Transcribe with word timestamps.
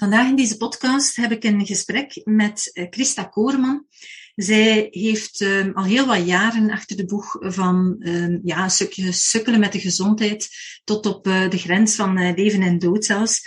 Vandaag 0.00 0.28
in 0.28 0.36
deze 0.36 0.56
podcast 0.56 1.16
heb 1.16 1.32
ik 1.32 1.44
een 1.44 1.66
gesprek 1.66 2.20
met 2.24 2.70
eh, 2.72 2.86
Christa 2.90 3.24
Koorman. 3.24 3.86
Zij 4.34 4.86
heeft 4.90 5.40
um, 5.40 5.72
al 5.74 5.84
heel 5.84 6.06
wat 6.06 6.26
jaren 6.26 6.70
achter 6.70 6.96
de 6.96 7.04
boeg 7.04 7.36
van 7.40 7.96
um, 7.98 8.40
ja, 8.44 8.62
een 8.64 8.70
stukje 8.70 9.12
sukkelen 9.12 9.60
met 9.60 9.72
de 9.72 9.80
gezondheid 9.80 10.48
tot 10.84 11.06
op 11.06 11.26
uh, 11.26 11.50
de 11.50 11.58
grens 11.58 11.94
van 11.94 12.18
uh, 12.18 12.36
leven 12.36 12.62
en 12.62 12.78
dood 12.78 13.04
zelfs. 13.04 13.40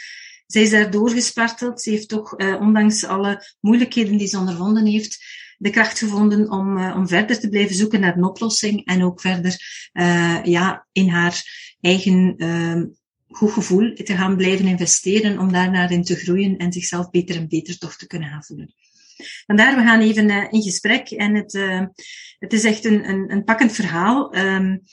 Zij 0.45 0.61
is 0.61 0.69
daar 0.69 0.91
doorgesparteld. 0.91 1.81
Ze 1.81 1.89
heeft 1.89 2.09
toch, 2.09 2.35
ondanks 2.59 3.03
alle 3.03 3.45
moeilijkheden 3.59 4.17
die 4.17 4.27
ze 4.27 4.37
ondervonden 4.37 4.85
heeft, 4.85 5.25
de 5.57 5.69
kracht 5.69 5.99
gevonden 5.99 6.51
om, 6.51 6.91
om 6.91 7.07
verder 7.07 7.39
te 7.39 7.49
blijven 7.49 7.75
zoeken 7.75 7.99
naar 7.99 8.17
een 8.17 8.23
oplossing 8.23 8.85
en 8.85 9.03
ook 9.03 9.21
verder 9.21 9.57
ja, 10.43 10.87
in 10.91 11.09
haar 11.09 11.43
eigen 11.81 12.35
goed 13.35 13.51
gevoel 13.51 13.93
te 13.93 14.15
gaan 14.15 14.37
blijven 14.37 14.67
investeren 14.67 15.39
om 15.39 15.51
daarnaar 15.51 15.91
in 15.91 16.03
te 16.03 16.15
groeien 16.15 16.57
en 16.57 16.73
zichzelf 16.73 17.09
beter 17.09 17.35
en 17.35 17.47
beter 17.47 17.77
toch 17.77 17.95
te 17.95 18.07
kunnen 18.07 18.29
gaan 18.29 18.43
voelen. 18.43 18.73
Vandaar, 19.45 19.75
we 19.75 19.81
gaan 19.81 20.01
even 20.01 20.29
uh, 20.29 20.45
in 20.49 20.61
gesprek 20.61 21.09
en 21.09 21.35
het, 21.35 21.53
uh, 21.53 21.81
het 22.39 22.53
is 22.53 22.63
echt 22.63 22.85
een, 22.85 23.09
een, 23.09 23.31
een 23.31 23.43
pakkend 23.43 23.71
verhaal. 23.71 24.35
Um, 24.37 24.83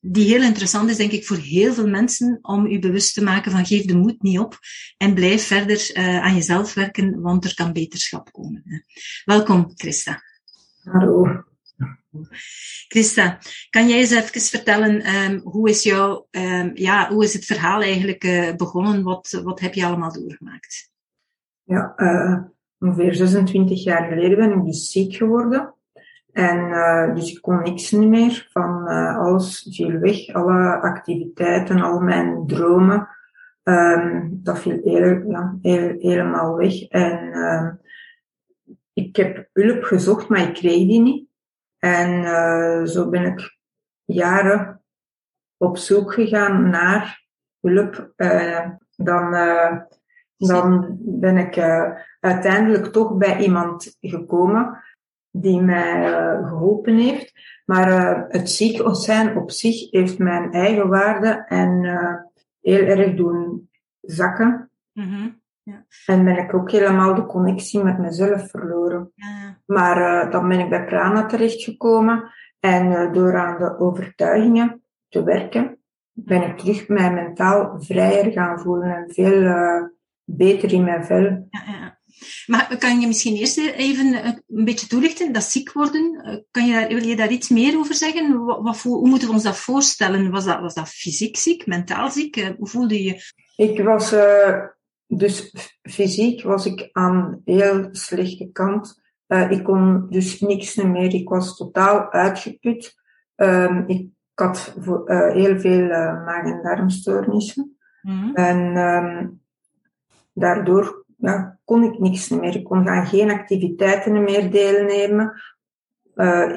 die 0.00 0.24
heel 0.24 0.42
interessant 0.42 0.90
is, 0.90 0.96
denk 0.96 1.12
ik, 1.12 1.26
voor 1.26 1.36
heel 1.36 1.74
veel 1.74 1.88
mensen 1.88 2.38
om 2.42 2.66
u 2.66 2.78
bewust 2.78 3.14
te 3.14 3.22
maken 3.22 3.50
van 3.50 3.66
geef 3.66 3.84
de 3.84 3.96
moed 3.96 4.22
niet 4.22 4.38
op 4.38 4.58
en 4.96 5.14
blijf 5.14 5.46
verder 5.46 5.90
uh, 5.94 6.22
aan 6.22 6.34
jezelf 6.34 6.74
werken, 6.74 7.20
want 7.20 7.44
er 7.44 7.54
kan 7.54 7.72
beterschap 7.72 8.32
komen. 8.32 8.84
Welkom, 9.24 9.72
Christa. 9.74 10.22
Hallo. 10.82 11.45
Christa, 12.88 13.38
kan 13.70 13.88
jij 13.88 13.98
eens 13.98 14.10
even 14.10 14.40
vertellen, 14.40 15.14
um, 15.14 15.40
hoe, 15.44 15.68
is 15.68 15.82
jouw, 15.82 16.26
um, 16.30 16.70
ja, 16.74 17.08
hoe 17.08 17.24
is 17.24 17.32
het 17.32 17.44
verhaal 17.44 17.82
eigenlijk 17.82 18.24
uh, 18.24 18.54
begonnen? 18.54 19.02
Wat, 19.02 19.40
wat 19.44 19.60
heb 19.60 19.74
je 19.74 19.84
allemaal 19.84 20.12
doorgemaakt? 20.12 20.90
Ja, 21.62 21.92
uh, 21.96 22.38
ongeveer 22.78 23.14
26 23.14 23.84
jaar 23.84 24.08
geleden 24.08 24.36
ben 24.36 24.58
ik 24.58 24.64
dus 24.64 24.90
ziek 24.90 25.14
geworden. 25.14 25.74
En 26.32 26.58
uh, 26.58 27.14
dus 27.14 27.32
ik 27.32 27.42
kon 27.42 27.62
niks 27.62 27.90
meer 27.90 28.48
van 28.52 28.86
alles 29.16 29.66
viel 29.70 29.98
weg, 29.98 30.32
alle 30.32 30.80
activiteiten, 30.80 31.80
al 31.80 32.00
mijn 32.00 32.46
dromen. 32.46 33.08
Um, 33.62 34.40
dat 34.42 34.58
viel 34.58 34.80
heel, 34.84 35.30
ja, 35.30 35.58
helemaal 35.98 36.56
weg. 36.56 36.82
En 36.82 37.80
ik 38.92 39.16
heb 39.16 39.48
hulp 39.52 39.82
gezocht, 39.82 40.28
maar 40.28 40.48
ik 40.48 40.54
kreeg 40.54 40.86
die 40.86 41.00
niet. 41.00 41.25
En 41.78 42.22
uh, 42.22 42.84
zo 42.84 43.08
ben 43.08 43.24
ik 43.24 43.58
jaren 44.04 44.84
op 45.56 45.76
zoek 45.76 46.12
gegaan 46.12 46.70
naar 46.70 47.24
hulp. 47.60 48.12
Uh, 48.16 48.68
dan, 48.96 49.34
uh, 49.34 49.76
dan 50.36 50.96
ben 51.00 51.36
ik 51.36 51.58
uiteindelijk 52.20 52.86
toch 52.86 53.16
bij 53.16 53.38
iemand 53.38 53.96
gekomen 54.00 54.84
die 55.30 55.60
mij 55.60 56.12
geholpen 56.44 56.96
heeft. 56.96 57.32
Maar 57.64 58.18
het 58.28 58.50
ziek 58.50 58.80
zijn 58.90 59.36
op 59.36 59.50
zich 59.50 59.90
heeft 59.90 60.18
mijn 60.18 60.52
eigen 60.52 60.88
waarde 60.88 61.44
en 61.48 61.84
heel 62.60 62.86
erg 62.86 63.16
doen 63.16 63.70
zakken. 64.00 64.70
-hmm. 64.92 65.40
Ja. 65.66 65.86
En 66.06 66.24
ben 66.24 66.36
ik 66.36 66.54
ook 66.54 66.70
helemaal 66.70 67.14
de 67.14 67.26
connectie 67.26 67.82
met 67.82 67.98
mezelf 67.98 68.50
verloren. 68.50 69.12
Ja. 69.14 69.60
Maar 69.66 70.24
uh, 70.26 70.32
dan 70.32 70.48
ben 70.48 70.60
ik 70.60 70.68
bij 70.68 70.84
Prana 70.84 71.26
terechtgekomen 71.26 72.32
en 72.60 72.86
uh, 72.86 73.12
door 73.12 73.36
aan 73.36 73.58
de 73.58 73.78
overtuigingen 73.78 74.82
te 75.08 75.22
werken, 75.22 75.78
ben 76.12 76.42
ik 76.42 76.58
terug 76.58 76.88
mij 76.88 77.12
mentaal 77.12 77.76
vrijer 77.78 78.32
gaan 78.32 78.60
voelen 78.60 78.96
en 78.96 79.04
veel 79.14 79.42
uh, 79.42 79.82
beter 80.24 80.72
in 80.72 80.84
mijn 80.84 81.04
vel. 81.04 81.22
Ja, 81.22 81.62
ja. 81.66 81.98
Maar 82.46 82.76
kan 82.78 83.00
je 83.00 83.06
misschien 83.06 83.36
eerst 83.36 83.58
even 83.58 84.26
een 84.48 84.64
beetje 84.64 84.86
toelichten, 84.86 85.32
dat 85.32 85.42
ziek 85.42 85.72
worden? 85.72 86.44
Kan 86.50 86.66
je 86.66 86.72
daar, 86.72 86.88
wil 86.88 87.06
je 87.06 87.16
daar 87.16 87.30
iets 87.30 87.48
meer 87.48 87.78
over 87.78 87.94
zeggen? 87.94 88.44
Wat, 88.44 88.62
wat, 88.62 88.82
hoe 88.82 89.08
moeten 89.08 89.28
we 89.28 89.34
ons 89.34 89.42
dat 89.42 89.56
voorstellen? 89.56 90.30
Was 90.30 90.44
dat, 90.44 90.60
was 90.60 90.74
dat 90.74 90.88
fysiek 90.88 91.36
ziek, 91.36 91.66
mentaal 91.66 92.10
ziek? 92.10 92.54
Hoe 92.58 92.68
voelde 92.68 93.02
je? 93.02 93.20
Ik 93.56 93.84
was 93.84 94.14
dus 95.06 95.52
fysiek 95.82 96.42
was 96.42 96.66
ik 96.66 96.88
aan 96.92 97.40
heel 97.44 97.88
slechte 97.90 98.48
kant. 98.52 99.04
Uh, 99.28 99.50
ik 99.50 99.64
kon 99.64 100.06
dus 100.10 100.40
niks 100.40 100.74
meer. 100.74 101.14
Ik 101.14 101.28
was 101.28 101.56
totaal 101.56 102.12
uitgeput. 102.12 102.94
Um, 103.36 103.84
ik 103.86 104.08
had 104.34 104.74
uh, 104.86 105.32
heel 105.32 105.58
veel 105.58 105.80
uh, 105.80 106.24
maag- 106.24 106.44
en 106.44 106.62
darmstoornissen. 106.62 107.76
Mm. 108.02 108.34
En 108.34 108.76
um, 108.76 109.40
daardoor 110.32 111.04
ja, 111.16 111.58
kon 111.64 111.82
ik 111.82 111.98
niks 111.98 112.28
meer. 112.28 112.54
Ik 112.54 112.64
kon 112.64 112.86
gaan 112.86 113.06
geen 113.06 113.30
activiteiten 113.30 114.24
meer 114.24 114.50
deelnemen. 114.50 115.42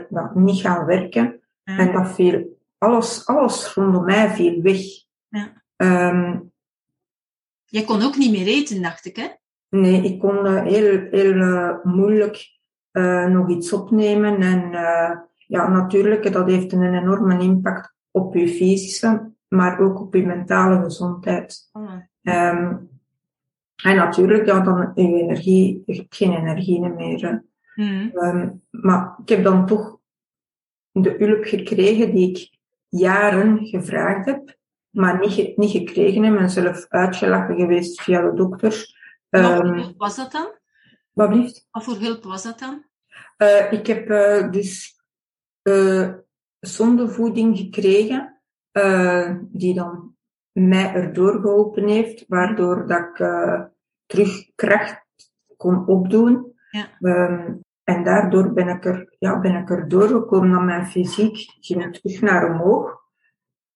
Nou, 0.10 0.40
niet 0.40 0.62
gaan 0.62 0.86
werken. 0.86 1.42
Mm. 1.64 1.80
En 1.80 1.92
dat 1.92 2.12
viel, 2.12 2.58
alles, 2.78 3.26
alles 3.28 3.74
rondom 3.74 4.06
mij 4.06 4.30
viel 4.30 4.62
weg. 4.62 4.82
Ja. 5.28 5.64
Um, 6.12 6.52
Jij 7.70 7.84
kon 7.84 8.02
ook 8.02 8.18
niet 8.18 8.32
meer 8.32 8.48
eten, 8.48 8.82
dacht 8.82 9.06
ik, 9.06 9.16
hè? 9.16 9.28
Nee, 9.70 10.02
ik 10.02 10.20
kon 10.20 10.46
uh, 10.46 10.64
heel, 10.64 11.08
heel 11.12 11.34
uh, 11.34 11.84
moeilijk 11.84 12.48
uh, 12.92 13.26
nog 13.26 13.50
iets 13.50 13.74
opnemen. 13.74 14.42
En 14.42 14.72
ja, 15.48 15.70
natuurlijk, 15.70 16.34
dat 16.34 16.50
heeft 16.50 16.72
een 16.72 16.94
enorme 16.94 17.40
impact 17.40 17.94
op 18.12 18.36
je 18.36 18.48
fysische, 18.48 19.32
maar 19.48 19.80
ook 19.80 20.00
op 20.00 20.16
je 20.16 20.26
mentale 20.26 20.84
gezondheid. 20.84 21.70
Oh. 21.72 21.92
Um, 22.22 22.90
en 23.84 23.96
natuurlijk, 23.96 24.46
ja, 24.46 24.60
dan 24.60 24.92
je 24.96 25.02
energie, 25.02 25.84
je 25.86 25.96
hebt 25.96 26.16
geen 26.16 26.34
energie 26.34 26.80
meer. 26.80 27.44
Mm. 27.76 28.12
Um, 28.14 28.62
maar 28.70 29.16
ik 29.22 29.30
heb 29.30 29.44
dan 29.44 29.66
toch 29.66 30.00
de 30.92 31.16
hulp 31.18 31.44
gekregen 31.44 32.14
die 32.16 32.30
ik 32.30 32.58
jaren 32.88 33.66
gevraagd 33.66 34.26
heb 34.26 34.58
maar 34.90 35.20
niet, 35.20 35.58
niet 35.58 35.72
gekregen 35.72 36.38
en 36.38 36.50
zelf 36.50 36.86
uitgelachen 36.88 37.56
geweest 37.56 38.02
via 38.02 38.22
de 38.22 38.34
dokters. 38.34 38.98
Wat 39.30 39.42
voor 39.46 39.66
ehm, 39.66 39.74
hulp 39.74 39.98
was 39.98 40.16
dat 40.16 40.32
dan? 40.32 40.48
Wat 41.14 41.30
blieft? 41.30 41.68
Wat 41.72 41.84
voor 41.84 41.98
hulp 41.98 42.24
was 42.24 42.44
dat 42.44 42.60
dan? 42.60 42.84
Uh, 43.38 43.72
ik 43.72 43.88
heb 43.88 44.10
uh, 44.10 44.52
dus 44.52 45.02
uh, 45.64 46.14
zondevoeding 46.60 47.58
gekregen, 47.58 48.42
die 49.52 49.74
dan 49.74 50.16
mij 50.52 50.94
erdoor 50.94 51.42
geholpen 51.42 51.88
heeft, 51.88 52.26
waardoor 52.28 52.88
dat 52.88 53.00
ik 53.00 53.16
terug 54.06 54.56
kracht 54.56 55.06
kon 55.58 55.88
opdoen. 55.88 56.54
Ja. 56.70 56.88
Um, 57.00 57.64
en 57.84 58.04
daardoor 58.04 58.54
ben 58.54 58.68
ik 58.68 58.86
er, 58.86 59.16
ja, 59.20 59.40
ben 59.40 59.56
ik 59.56 59.70
er 59.70 59.88
doorgekomen 59.88 60.52
dat 60.52 60.64
mijn 60.64 60.86
fysiek 60.86 61.38
ging 61.60 61.94
terug 61.94 62.22
naar 62.22 62.50
omhoog. 62.54 62.99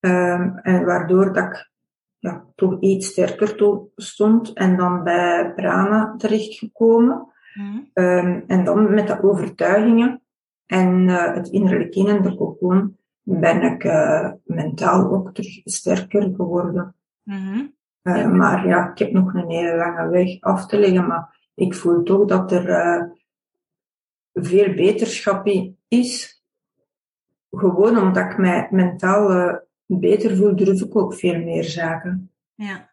Um, 0.05 0.57
en 0.57 0.85
waardoor 0.85 1.33
dat 1.33 1.43
ik 1.43 1.71
ja, 2.19 2.45
toch 2.55 2.79
iets 2.79 3.07
sterker 3.07 3.55
toe 3.55 3.87
stond 3.95 4.53
en 4.53 4.77
dan 4.77 5.03
bij 5.03 5.53
Prana 5.55 6.15
terechtgekomen. 6.17 7.27
Mm. 7.53 7.89
Um, 7.93 8.43
en 8.47 8.63
dan 8.63 8.93
met 8.93 9.07
de 9.07 9.23
overtuigingen 9.23 10.21
en 10.65 11.07
uh, 11.07 11.33
het 11.33 11.47
innerlijk 11.47 11.95
in 11.95 12.07
en 12.07 12.21
de 12.21 12.35
cocoon 12.35 12.97
ben 13.21 13.61
ik 13.61 13.83
uh, 13.83 14.31
mentaal 14.43 15.11
ook 15.11 15.33
terug 15.33 15.61
sterker 15.63 16.33
geworden. 16.35 16.95
Mm-hmm. 17.23 17.73
Uh, 18.03 18.31
Maar 18.31 18.67
ja, 18.67 18.91
ik 18.91 18.97
heb 18.97 19.11
nog 19.11 19.33
een 19.33 19.49
hele 19.49 19.75
lange 19.75 20.09
weg 20.09 20.41
af 20.41 20.65
te 20.65 20.77
leggen, 20.77 21.07
maar 21.07 21.51
ik 21.55 21.73
voel 21.73 22.03
toch 22.03 22.25
dat 22.25 22.51
er 22.51 23.11
veel 24.33 24.73
beterschap 24.73 25.47
is. 25.87 26.43
Gewoon 27.51 27.97
omdat 27.97 28.31
ik 28.31 28.37
mij 28.37 28.67
mentaal 28.71 29.61
beter 29.85 30.35
voel, 30.35 30.55
durf 30.55 30.81
ik 30.81 30.95
ook 30.95 31.13
veel 31.13 31.39
meer 31.39 31.63
zaken. 31.63 32.31
Ja. 32.55 32.91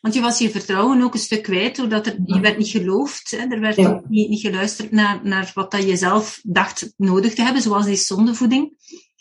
Want 0.00 0.16
je 0.16 0.22
was 0.22 0.38
je 0.38 0.50
vertrouwen 0.50 1.02
ook 1.02 1.14
een 1.14 1.20
stuk 1.20 1.42
kwijt, 1.42 1.76
doordat 1.76 2.06
er, 2.06 2.16
je 2.24 2.40
werd 2.40 2.58
niet 2.58 2.68
geloofd. 2.68 3.30
Hè? 3.30 3.46
Er 3.54 3.60
werd 3.60 3.78
ook 3.78 4.08
niet, 4.08 4.28
niet 4.28 4.40
geluisterd 4.40 4.90
naar, 4.90 5.20
naar 5.22 5.50
wat 5.54 5.70
dat 5.70 5.82
je 5.82 5.96
zelf 5.96 6.40
dacht 6.42 6.92
nodig 6.96 7.34
te 7.34 7.42
hebben, 7.42 7.62
zoals 7.62 7.86
die 7.86 7.96
zondevoeding. 7.96 8.76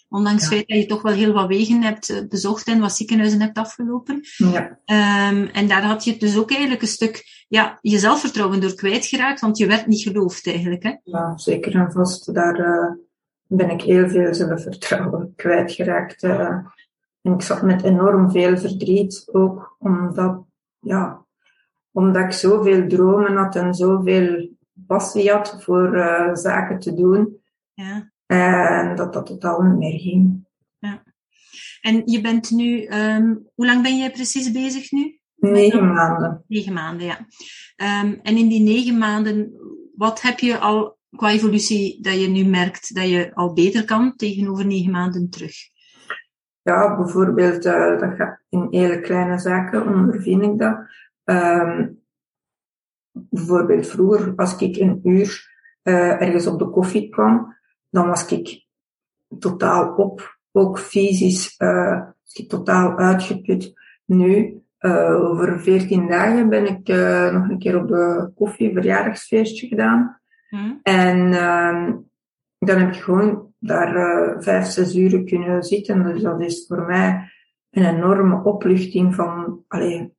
Ondanks 0.10 0.42
het 0.42 0.54
feit 0.54 0.68
dat 0.68 0.78
je 0.78 0.86
toch 0.86 1.02
wel 1.02 1.14
heel 1.14 1.34
wat 1.34 1.48
wegen 1.48 1.82
hebt 1.82 2.10
eh, 2.10 2.18
bezocht 2.30 2.68
en 2.68 2.80
wat 2.80 2.96
ziekenhuizen 2.96 3.42
hebt 3.42 3.58
afgelopen. 3.58 4.20
Ja. 4.38 4.80
Um, 5.30 5.48
en 5.48 5.68
daar 5.68 5.84
had 5.84 6.04
je 6.04 6.18
dus 6.18 6.38
ook 6.38 6.52
eigenlijk 6.52 6.82
een 6.82 6.88
stuk 6.88 7.46
ja, 7.48 7.78
je 7.82 8.00
zelfvertrouwen 8.00 8.62
door 8.62 8.74
kwijtgeraakt, 8.74 9.40
want 9.40 9.58
je 9.58 9.68
werd 9.68 9.88
niet 9.88 10.02
geloofd 10.02 10.48
eigenlijk. 10.48 10.84
Hè? 10.84 10.96
Ja, 11.04 11.38
zeker 11.38 11.76
en 11.76 11.92
vast. 11.92 12.34
Daar 12.34 12.60
uh, 12.60 12.92
ben 13.48 13.70
ik 13.70 13.82
heel 13.82 14.10
veel 14.10 14.34
zelfvertrouwen 14.34 15.34
kwijtgeraakt. 15.36 16.24
Uh, 16.24 16.58
en 17.24 17.34
ik 17.34 17.42
zat 17.42 17.62
met 17.62 17.84
enorm 17.84 18.32
veel 18.32 18.58
verdriet, 18.58 19.30
ook 19.32 19.76
omdat, 19.80 20.46
ja, 20.80 21.26
omdat 21.92 22.24
ik 22.24 22.32
zoveel 22.32 22.88
dromen 22.88 23.36
had 23.36 23.56
en 23.56 23.74
zoveel 23.74 24.50
passie 24.88 25.32
had 25.32 25.64
voor 25.64 25.98
uh, 25.98 26.36
zaken 26.36 26.80
te 26.80 26.94
doen. 26.94 27.38
Ja. 27.74 28.12
En 28.26 28.96
dat 28.96 29.14
dat 29.14 29.26
totaal 29.26 29.62
niet 29.62 29.78
meer 29.78 30.00
ging. 30.00 30.46
Ja. 30.80 31.04
En 31.82 32.02
je 32.06 32.22
bent 32.22 32.52
nu, 32.52 32.88
um, 32.88 33.50
hoe 33.56 33.66
lang 33.66 33.84
ben 33.84 33.98
jij 33.98 34.12
precies 34.12 34.52
bezig 34.52 34.92
nu? 34.92 35.20
Negen 35.36 35.94
maanden. 35.94 36.44
Negen 36.48 36.74
maanden, 36.74 37.06
ja. 37.06 37.18
Um, 38.04 38.20
en 38.22 38.38
in 38.38 38.48
die 38.48 38.62
negen 38.62 38.98
maanden, 38.98 39.54
wat 39.96 40.22
heb 40.22 40.40
je 40.40 40.58
al 40.58 40.98
qua 41.10 41.32
evolutie 41.32 42.02
dat 42.02 42.22
je 42.22 42.28
nu 42.28 42.46
merkt 42.46 42.96
dat 42.96 43.10
je 43.10 43.34
al 43.34 43.54
beter 43.54 43.86
kan 43.86 44.16
tegenover 44.16 44.66
negen 44.66 44.92
maanden 44.92 45.30
terug? 45.30 45.56
Ja, 46.64 46.96
bijvoorbeeld, 46.96 47.66
uh, 47.66 48.00
dat 48.00 48.16
gaat 48.16 48.40
in 48.50 48.68
hele 48.70 49.00
kleine 49.00 49.40
zaken 49.40 49.88
ondervind 49.88 50.44
ik 50.44 50.58
dat. 50.58 50.78
Um, 51.24 52.02
bijvoorbeeld 53.12 53.88
vroeger, 53.88 54.34
als 54.36 54.58
ik 54.58 54.76
een 54.78 55.00
uur 55.04 55.52
uh, 55.84 56.22
ergens 56.22 56.48
op 56.48 56.60
de 56.60 56.70
koffie 56.70 57.10
kwam, 57.10 57.56
dan 57.90 58.08
was 58.08 58.32
ik 58.32 58.66
totaal 59.40 59.94
op, 59.96 60.38
ook 60.52 60.80
fysisch, 60.80 61.56
uh, 61.58 62.00
was 62.00 62.34
ik 62.34 62.50
totaal 62.50 62.98
uitgeput. 62.98 63.74
Nu, 64.06 64.62
over 65.20 65.60
veertien 65.60 66.08
dagen 66.08 66.50
ben 66.50 66.68
ik 66.68 66.88
nog 67.34 67.50
een 67.50 67.60
keer 67.60 67.78
op 67.78 67.88
de 67.88 68.32
koffie 68.36 68.74
verjaardagsfeestje 68.74 69.68
gedaan. 69.68 70.22
Hmm. 70.50 70.80
En 70.84 71.32
uh, 71.32 71.94
dan 72.68 72.80
heb 72.80 72.94
ik 72.94 73.02
gewoon 73.02 73.54
daar 73.60 73.96
uh, 73.96 74.42
vijf, 74.42 74.66
zes 74.66 74.96
uur 74.96 75.24
kunnen 75.24 75.64
zitten. 75.64 76.04
Dus 76.04 76.22
dat 76.22 76.42
is 76.42 76.66
voor 76.68 76.86
mij 76.86 77.32
een 77.70 77.86
enorme 77.86 78.44
opluchting 78.44 79.16
van, 79.16 79.64
allee, 79.68 80.14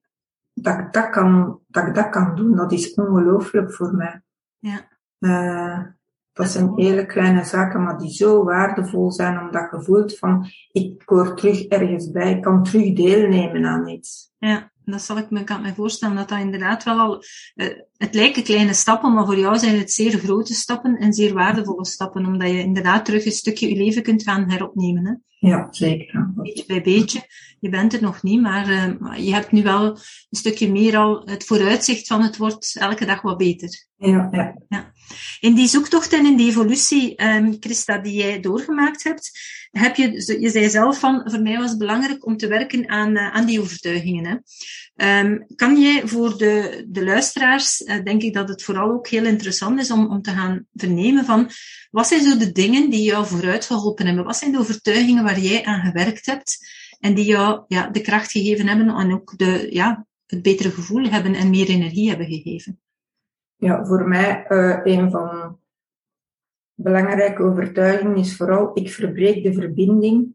dat 0.52 0.78
ik 0.78 0.92
dat 0.92 1.10
kan, 1.10 1.60
dat 1.66 1.86
ik 1.86 1.94
dat 1.94 2.08
kan 2.08 2.36
doen. 2.36 2.56
Dat 2.56 2.72
is 2.72 2.94
ongelooflijk 2.94 3.72
voor 3.72 3.94
mij. 3.94 4.22
Ja. 4.58 4.88
Uh, 5.18 5.86
dat 6.32 6.48
zijn 6.48 6.72
hele 6.74 7.06
kleine 7.06 7.44
zaken, 7.44 7.82
maar 7.82 7.98
die 7.98 8.10
zo 8.10 8.44
waardevol 8.44 9.12
zijn, 9.12 9.40
omdat 9.40 9.68
je 9.70 9.82
voelt 9.82 10.18
van, 10.18 10.46
ik 10.72 11.02
hoor 11.04 11.36
terug 11.36 11.66
ergens 11.66 12.10
bij, 12.10 12.30
ik 12.30 12.42
kan 12.42 12.62
terug 12.62 12.94
deelnemen 12.94 13.64
aan 13.64 13.88
iets. 13.88 14.32
Ja, 14.38 14.70
dat 14.84 15.02
zal 15.02 15.18
ik 15.18 15.30
me, 15.30 15.44
kan 15.44 15.62
me 15.62 15.74
voorstellen, 15.74 16.16
dat 16.16 16.28
dat 16.28 16.38
inderdaad 16.38 16.84
wel 16.84 16.98
al, 16.98 17.22
uh, 17.54 17.80
het 17.96 18.14
lijken 18.14 18.42
kleine 18.42 18.74
stappen, 18.74 19.12
maar 19.12 19.24
voor 19.24 19.38
jou 19.38 19.58
zijn 19.58 19.78
het 19.78 19.92
zeer 19.92 20.18
grote 20.18 20.54
stappen 20.54 20.96
en 20.96 21.12
zeer 21.12 21.34
waardevolle 21.34 21.86
stappen, 21.86 22.26
omdat 22.26 22.50
je 22.50 22.58
inderdaad 22.58 23.04
terug 23.04 23.24
een 23.24 23.32
stukje 23.32 23.68
je 23.68 23.76
leven 23.76 24.02
kunt 24.02 24.22
gaan 24.22 24.50
heropnemen. 24.50 25.06
Hè? 25.06 25.12
Ja, 25.48 25.68
zeker. 25.70 26.32
Beetje 26.34 26.64
bij 26.66 26.82
beetje. 26.82 27.22
Je 27.60 27.68
bent 27.68 27.92
er 27.92 28.02
nog 28.02 28.22
niet, 28.22 28.40
maar 28.40 28.68
uh, 28.68 29.26
je 29.26 29.32
hebt 29.32 29.52
nu 29.52 29.62
wel 29.62 29.86
een 30.30 30.38
stukje 30.38 30.70
meer 30.70 30.96
al 30.96 31.22
het 31.24 31.44
vooruitzicht 31.44 32.06
van 32.06 32.22
het 32.22 32.36
wordt 32.36 32.76
elke 32.78 33.04
dag 33.04 33.22
wat 33.22 33.36
beter. 33.36 33.86
Ja, 33.96 34.28
ja. 34.32 34.54
ja. 34.68 34.92
In 35.40 35.54
die 35.54 35.68
zoektocht 35.68 36.12
en 36.12 36.26
in 36.26 36.36
die 36.36 36.48
evolutie, 36.48 37.24
um, 37.24 37.56
Christa, 37.60 37.98
die 37.98 38.14
jij 38.14 38.40
doorgemaakt 38.40 39.04
hebt, 39.04 39.30
heb 39.70 39.96
je, 39.96 40.36
je 40.40 40.50
zei 40.50 40.70
zelf 40.70 40.98
van, 40.98 41.22
voor 41.24 41.40
mij 41.42 41.58
was 41.58 41.70
het 41.70 41.78
belangrijk 41.78 42.26
om 42.26 42.36
te 42.36 42.46
werken 42.46 42.88
aan, 42.88 43.10
uh, 43.10 43.34
aan 43.34 43.46
die 43.46 43.60
overtuigingen. 43.60 44.24
Hè. 44.24 45.20
Um, 45.20 45.46
kan 45.56 45.80
jij 45.80 46.02
voor 46.08 46.38
de, 46.38 46.84
de 46.88 47.04
luisteraars, 47.04 47.83
denk 47.84 48.22
ik 48.22 48.34
dat 48.34 48.48
het 48.48 48.62
vooral 48.62 48.90
ook 48.90 49.08
heel 49.08 49.24
interessant 49.24 49.80
is 49.80 49.90
om, 49.90 50.06
om 50.06 50.22
te 50.22 50.30
gaan 50.30 50.66
vernemen 50.72 51.24
van, 51.24 51.48
wat 51.90 52.06
zijn 52.06 52.22
zo 52.22 52.38
de 52.38 52.52
dingen 52.52 52.90
die 52.90 53.02
jou 53.02 53.26
vooruit 53.26 53.64
geholpen 53.64 54.06
hebben? 54.06 54.24
Wat 54.24 54.36
zijn 54.36 54.52
de 54.52 54.58
overtuigingen 54.58 55.24
waar 55.24 55.38
jij 55.38 55.64
aan 55.64 55.80
gewerkt 55.80 56.26
hebt 56.26 56.58
en 57.00 57.14
die 57.14 57.24
jou 57.24 57.64
ja, 57.68 57.88
de 57.90 58.00
kracht 58.00 58.30
gegeven 58.30 58.66
hebben 58.66 58.88
en 58.88 59.12
ook 59.12 59.38
de, 59.38 59.66
ja, 59.70 60.06
het 60.26 60.42
betere 60.42 60.70
gevoel 60.70 61.04
hebben 61.04 61.34
en 61.34 61.50
meer 61.50 61.68
energie 61.68 62.08
hebben 62.08 62.26
gegeven? 62.26 62.80
Ja, 63.56 63.84
voor 63.84 64.08
mij 64.08 64.44
uh, 64.48 64.80
een 64.84 65.10
van 65.10 65.58
belangrijke 66.74 67.42
overtuigingen 67.42 68.16
is 68.16 68.36
vooral, 68.36 68.70
ik 68.74 68.90
verbreek 68.90 69.42
de 69.42 69.52
verbinding 69.52 70.34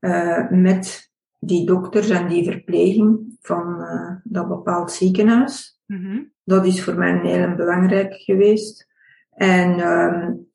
uh, 0.00 0.50
met 0.50 1.10
die 1.38 1.66
dokters 1.66 2.08
en 2.08 2.28
die 2.28 2.44
verpleging 2.44 3.36
van 3.40 3.80
uh, 3.80 4.16
dat 4.24 4.48
bepaald 4.48 4.92
ziekenhuis. 4.92 5.80
Mm-hmm. 5.86 6.32
Dat 6.46 6.66
is 6.66 6.84
voor 6.84 6.94
mij 6.94 7.18
heel 7.18 7.54
belangrijk 7.54 8.14
geweest. 8.14 8.86
En 9.30 9.80
um, 9.80 10.50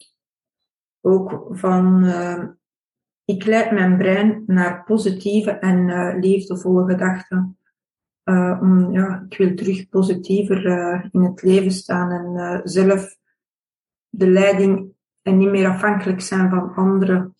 ook 1.02 1.48
van, 1.50 2.04
uh, 2.04 2.44
ik 3.26 3.46
leid 3.46 3.72
mijn 3.72 3.98
brein 3.98 4.44
naar 4.48 4.84
positieve 4.84 5.52
en 5.52 5.88
uh, 5.88 6.20
liefdevolle 6.20 6.92
gedachten. 6.92 7.58
Uh, 8.26 8.60
om, 8.62 8.92
ja, 8.92 9.26
ik 9.30 9.38
wil 9.38 9.56
terug 9.56 9.90
positiever 9.90 10.66
uh, 10.66 11.06
in 11.12 11.22
het 11.22 11.42
leven 11.42 11.72
staan 11.72 12.12
en 12.12 12.62
zelf 12.64 13.18
de 14.10 14.30
leiding 14.30 14.94
en 15.22 15.38
niet 15.38 15.50
meer 15.50 15.68
afhankelijk 15.68 16.22
zijn 16.22 16.50
van 16.50 16.74
anderen. 16.76 17.36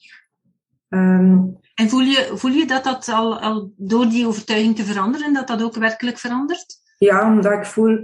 Um, 0.90 1.60
en 1.76 1.90
voel 1.90 2.00
je, 2.00 2.32
voel 2.34 2.52
je 2.52 2.66
dat 2.68 2.84
dat 2.84 3.10
al, 3.10 3.40
al 3.40 3.74
door 3.78 4.06
die 4.06 4.28
overtuiging 4.28 4.76
te 4.76 4.84
veranderen, 4.84 5.34
dat 5.34 5.48
dat 5.48 5.64
ook 5.64 5.76
werkelijk 5.76 6.18
verandert? 6.18 6.80
Ja, 6.98 7.34
omdat 7.34 7.52
ik 7.52 7.66
voel, 7.66 8.00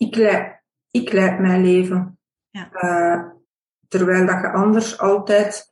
ik 0.00 0.16
leid, 0.16 0.62
ik 0.90 1.12
leid 1.12 1.38
mijn 1.38 1.62
leven. 1.62 2.18
Ja. 2.50 2.68
Uh, 2.72 3.30
terwijl 3.88 4.26
dat 4.26 4.40
je 4.40 4.52
anders 4.52 4.98
altijd 4.98 5.70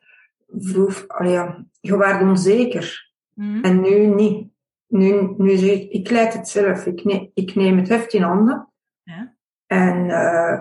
vroeg, 0.48 1.04
oh 1.08 1.30
ja, 1.30 1.64
je 1.80 1.96
waart 1.96 2.22
onzeker. 2.22 3.12
Mm-hmm. 3.34 3.64
En 3.64 3.80
nu 3.80 4.06
niet. 4.06 4.48
Nu, 4.86 5.34
nu 5.36 5.56
zeg 5.56 5.70
ik, 5.70 5.90
ik 5.90 6.10
leid 6.10 6.32
het 6.32 6.48
zelf. 6.48 6.86
Ik 6.86 7.04
neem, 7.04 7.30
ik 7.34 7.54
neem 7.54 7.78
het 7.78 7.88
heft 7.88 8.12
in 8.12 8.22
handen. 8.22 8.72
Ja. 9.02 9.36
En 9.66 10.04
uh, 10.08 10.60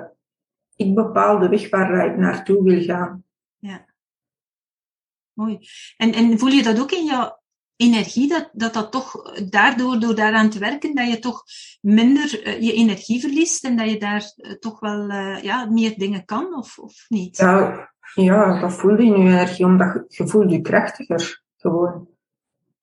ik 0.76 0.96
bepaal 0.96 1.40
de 1.40 1.50
weg 1.50 1.70
waar 1.70 2.12
ik 2.12 2.18
naartoe 2.18 2.64
wil 2.64 2.82
gaan. 2.82 3.24
Ja. 3.58 3.86
Mooi. 5.34 5.60
En, 5.98 6.14
en 6.14 6.40
voel 6.40 6.50
je 6.50 6.64
dat 6.64 6.80
ook 6.80 6.92
in 6.92 7.06
jouw 7.06 7.37
energie, 7.78 8.28
dat, 8.28 8.50
dat 8.54 8.74
dat 8.74 8.92
toch 8.92 9.34
daardoor, 9.50 10.00
door 10.00 10.16
daaraan 10.16 10.50
te 10.50 10.60
werken, 10.60 10.96
dat 10.96 11.10
je 11.10 11.20
toch 11.20 11.44
minder 11.82 12.48
uh, 12.48 12.62
je 12.62 12.74
energie 12.74 13.20
verliest 13.20 13.64
en 13.64 13.78
dat 13.78 13.90
je 13.90 14.00
daar 14.00 14.34
uh, 14.36 14.52
toch 14.52 14.80
wel 14.80 15.10
uh, 15.10 15.42
ja, 15.42 15.66
meer 15.66 15.98
dingen 15.98 16.26
kan, 16.26 16.56
of, 16.56 16.80
of 16.80 17.06
niet? 17.08 17.38
Ja, 17.38 17.90
ja, 18.14 18.60
dat 18.60 18.74
voel 18.74 19.02
je 19.02 19.16
in 19.16 19.22
je 19.22 19.30
energie, 19.30 19.66
omdat 19.66 19.94
je, 19.94 20.24
je 20.24 20.30
voelt 20.30 20.52
je 20.52 20.62
krachtiger, 20.62 21.42
gewoon. 21.58 22.08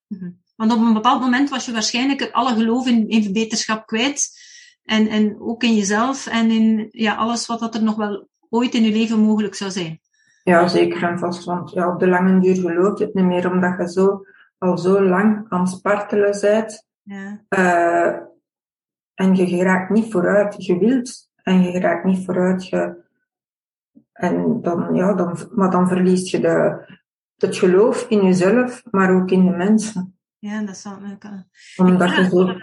Mm-hmm. 0.09 0.43
Want 0.57 0.73
op 0.73 0.81
een 0.81 0.93
bepaald 0.93 1.21
moment 1.21 1.51
was 1.51 1.67
je 1.67 1.73
waarschijnlijk 1.73 2.29
alle 2.33 2.55
geloof 2.55 2.87
in, 2.87 3.09
in 3.09 3.23
verbeterschap 3.23 3.87
kwijt. 3.87 4.43
En, 4.85 5.09
en 5.09 5.37
ook 5.41 5.63
in 5.63 5.75
jezelf 5.75 6.27
en 6.27 6.51
in 6.51 6.89
ja, 6.91 7.15
alles 7.15 7.47
wat 7.47 7.61
dat 7.61 7.75
er 7.75 7.83
nog 7.83 7.97
wel 7.97 8.29
ooit 8.49 8.75
in 8.75 8.83
je 8.83 8.93
leven 8.93 9.19
mogelijk 9.19 9.55
zou 9.55 9.71
zijn. 9.71 10.01
Ja, 10.43 10.69
zeker 10.69 11.03
en 11.03 11.19
vast. 11.19 11.45
Want 11.45 11.71
ja, 11.71 11.93
op 11.93 12.01
de 12.01 12.09
lange 12.09 12.41
duur 12.41 12.55
gelooft 12.55 12.99
het 12.99 13.15
niet 13.15 13.25
meer, 13.25 13.51
omdat 13.51 13.79
je 13.79 13.91
zo, 13.91 14.25
al 14.65 14.79
zo 14.79 15.03
lang 15.05 15.47
aan 15.49 15.61
het 15.61 15.69
spartelen 15.69 16.41
bent. 16.41 16.87
Ja. 17.03 17.45
Uh, 17.49 18.21
en 19.15 19.37
je 19.37 19.47
geraakt 19.47 19.91
niet 19.91 20.13
vooruit. 20.13 20.65
Je 20.65 20.79
wilt 20.79 21.31
en 21.43 21.63
je 21.63 21.71
geraakt 21.71 22.05
niet 22.05 22.25
vooruit. 22.25 22.69
Je, 22.69 23.03
en 24.13 24.63
dan, 24.63 24.95
ja, 24.95 25.15
dan, 25.15 25.39
maar 25.55 25.71
dan 25.71 25.89
verlies 25.89 26.31
je 26.31 26.41
de, 26.41 26.85
het 27.37 27.57
geloof 27.57 28.07
in 28.09 28.25
jezelf, 28.25 28.83
maar 28.91 29.15
ook 29.15 29.31
in 29.31 29.45
de 29.45 29.57
mensen. 29.57 30.19
Ja, 30.39 30.63
dat 30.63 30.77
zal 30.77 31.01
me 31.01 31.19
kunnen. 31.19 31.49
Omdat 31.77 32.17
je 32.17 32.29
zo... 32.29 32.57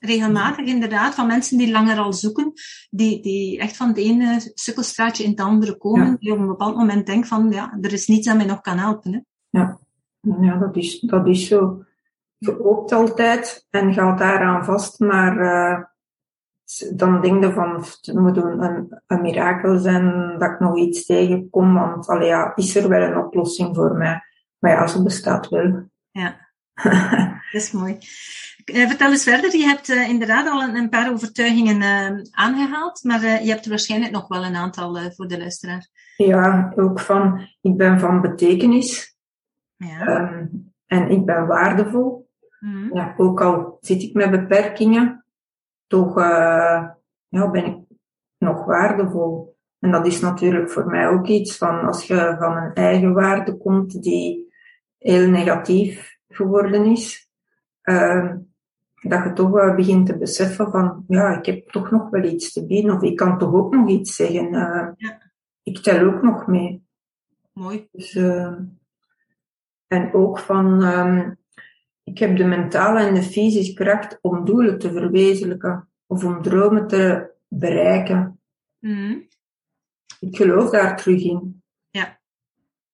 Regelmatig 0.00 0.66
inderdaad, 0.66 1.14
van 1.14 1.26
mensen 1.26 1.58
die 1.58 1.70
langer 1.70 1.98
al 1.98 2.12
zoeken, 2.12 2.52
die, 2.90 3.22
die 3.22 3.58
echt 3.58 3.76
van 3.76 3.88
het 3.88 3.96
ene 3.96 4.50
sukkelstraatje 4.54 5.24
in 5.24 5.30
het 5.30 5.40
andere 5.40 5.76
komen, 5.76 6.06
Ja. 6.06 6.16
die 6.18 6.32
op 6.32 6.38
een 6.38 6.46
bepaald 6.46 6.76
moment 6.76 7.06
denken 7.06 7.28
van, 7.28 7.50
ja, 7.50 7.78
er 7.80 7.92
is 7.92 8.06
niets 8.06 8.26
dat 8.26 8.36
mij 8.36 8.46
nog 8.46 8.60
kan 8.60 8.78
helpen. 8.78 9.12
Hè. 9.12 9.20
Ja, 9.58 9.78
ja 10.20 10.56
dat, 10.56 10.76
is, 10.76 11.00
dat 11.00 11.26
is 11.26 11.46
zo. 11.48 11.82
Je 12.36 12.52
hoopt 12.62 12.92
altijd 12.92 13.66
en 13.70 13.94
gaat 13.94 14.18
daaraan 14.18 14.64
vast, 14.64 14.98
maar 14.98 15.36
uh, 15.36 15.84
dan 16.94 17.20
denk 17.20 17.44
je 17.44 17.52
van, 17.52 17.74
het 17.74 18.10
moet 18.14 18.36
een, 18.36 19.02
een 19.06 19.20
mirakel 19.20 19.78
zijn 19.78 20.38
dat 20.38 20.50
ik 20.50 20.58
nog 20.58 20.76
iets 20.76 21.06
tegenkom, 21.06 21.74
want 21.74 22.08
allee, 22.08 22.28
ja, 22.28 22.52
is 22.56 22.76
er 22.76 22.88
wel 22.88 23.02
een 23.02 23.16
oplossing 23.16 23.74
voor 23.74 23.94
mij? 23.94 24.20
Maar 24.58 24.70
ja, 24.70 24.86
ze 24.86 25.02
bestaat 25.02 25.48
wel. 25.48 25.88
Ja, 26.10 26.36
dat 27.52 27.62
is 27.62 27.72
mooi. 27.72 27.98
Uh, 28.64 28.86
vertel 28.86 29.10
eens 29.10 29.24
verder, 29.24 29.56
je 29.56 29.64
hebt 29.64 29.88
uh, 29.88 30.08
inderdaad 30.08 30.48
al 30.48 30.62
een, 30.62 30.76
een 30.76 30.88
paar 30.88 31.12
overtuigingen 31.12 31.80
uh, 31.80 32.22
aangehaald, 32.30 33.02
maar 33.02 33.20
je 33.20 33.50
hebt 33.50 33.64
er 33.64 33.70
waarschijnlijk 33.70 34.12
nog 34.12 34.28
wel 34.28 34.44
een 34.44 34.56
aantal 34.56 35.10
voor 35.10 35.28
de 35.28 35.38
luisteraar. 35.38 35.88
Ja, 36.16 36.72
ook 36.76 37.00
van, 37.00 37.48
ik 37.60 37.76
ben 37.76 38.00
van 38.00 38.20
betekenis. 38.20 39.17
Ja. 39.78 40.32
Um, 40.32 40.72
en 40.86 41.10
ik 41.10 41.24
ben 41.24 41.46
waardevol. 41.46 42.28
Mm. 42.60 42.90
Ja, 42.92 43.14
ook 43.16 43.40
al 43.40 43.78
zit 43.80 44.02
ik 44.02 44.14
met 44.14 44.30
beperkingen, 44.30 45.24
toch 45.86 46.18
uh, 46.18 46.88
ja, 47.28 47.50
ben 47.50 47.64
ik 47.64 47.78
nog 48.38 48.64
waardevol. 48.64 49.56
En 49.78 49.90
dat 49.90 50.06
is 50.06 50.20
natuurlijk 50.20 50.70
voor 50.70 50.86
mij 50.86 51.08
ook 51.08 51.26
iets 51.26 51.58
van 51.58 51.80
als 51.80 52.06
je 52.06 52.36
van 52.38 52.56
een 52.56 52.74
eigen 52.74 53.12
waarde 53.12 53.56
komt 53.56 54.02
die 54.02 54.52
heel 54.98 55.28
negatief 55.28 56.18
geworden 56.28 56.84
is, 56.84 57.30
uh, 57.82 58.34
dat 59.00 59.24
je 59.24 59.32
toch 59.32 59.50
wel 59.50 59.74
begint 59.74 60.06
te 60.06 60.18
beseffen 60.18 60.70
van, 60.70 61.04
ja, 61.08 61.38
ik 61.38 61.46
heb 61.46 61.68
toch 61.68 61.90
nog 61.90 62.10
wel 62.10 62.24
iets 62.24 62.52
te 62.52 62.66
bieden, 62.66 62.94
of 62.94 63.02
ik 63.02 63.16
kan 63.16 63.38
toch 63.38 63.52
ook 63.52 63.74
nog 63.74 63.88
iets 63.88 64.14
zeggen. 64.14 64.54
Uh, 64.54 64.88
ja. 64.96 65.30
Ik 65.62 65.78
tel 65.78 66.06
ook 66.06 66.22
nog 66.22 66.46
mee. 66.46 66.86
Mooi. 67.52 67.88
Dus, 67.92 68.14
uh, 68.14 68.52
en 69.88 70.14
ook 70.14 70.38
van, 70.38 70.82
um, 70.82 71.38
ik 72.04 72.18
heb 72.18 72.36
de 72.36 72.44
mentale 72.44 73.00
en 73.00 73.14
de 73.14 73.22
fysische 73.22 73.72
kracht 73.72 74.18
om 74.20 74.44
doelen 74.44 74.78
te 74.78 74.92
verwezenlijken, 74.92 75.88
of 76.06 76.24
om 76.24 76.42
dromen 76.42 76.86
te 76.86 77.30
bereiken. 77.48 78.40
Mm. 78.78 79.26
Ik 80.20 80.36
geloof 80.36 80.70
daar 80.70 80.96
terug 80.96 81.22
in. 81.22 81.62
Ja. 81.90 82.20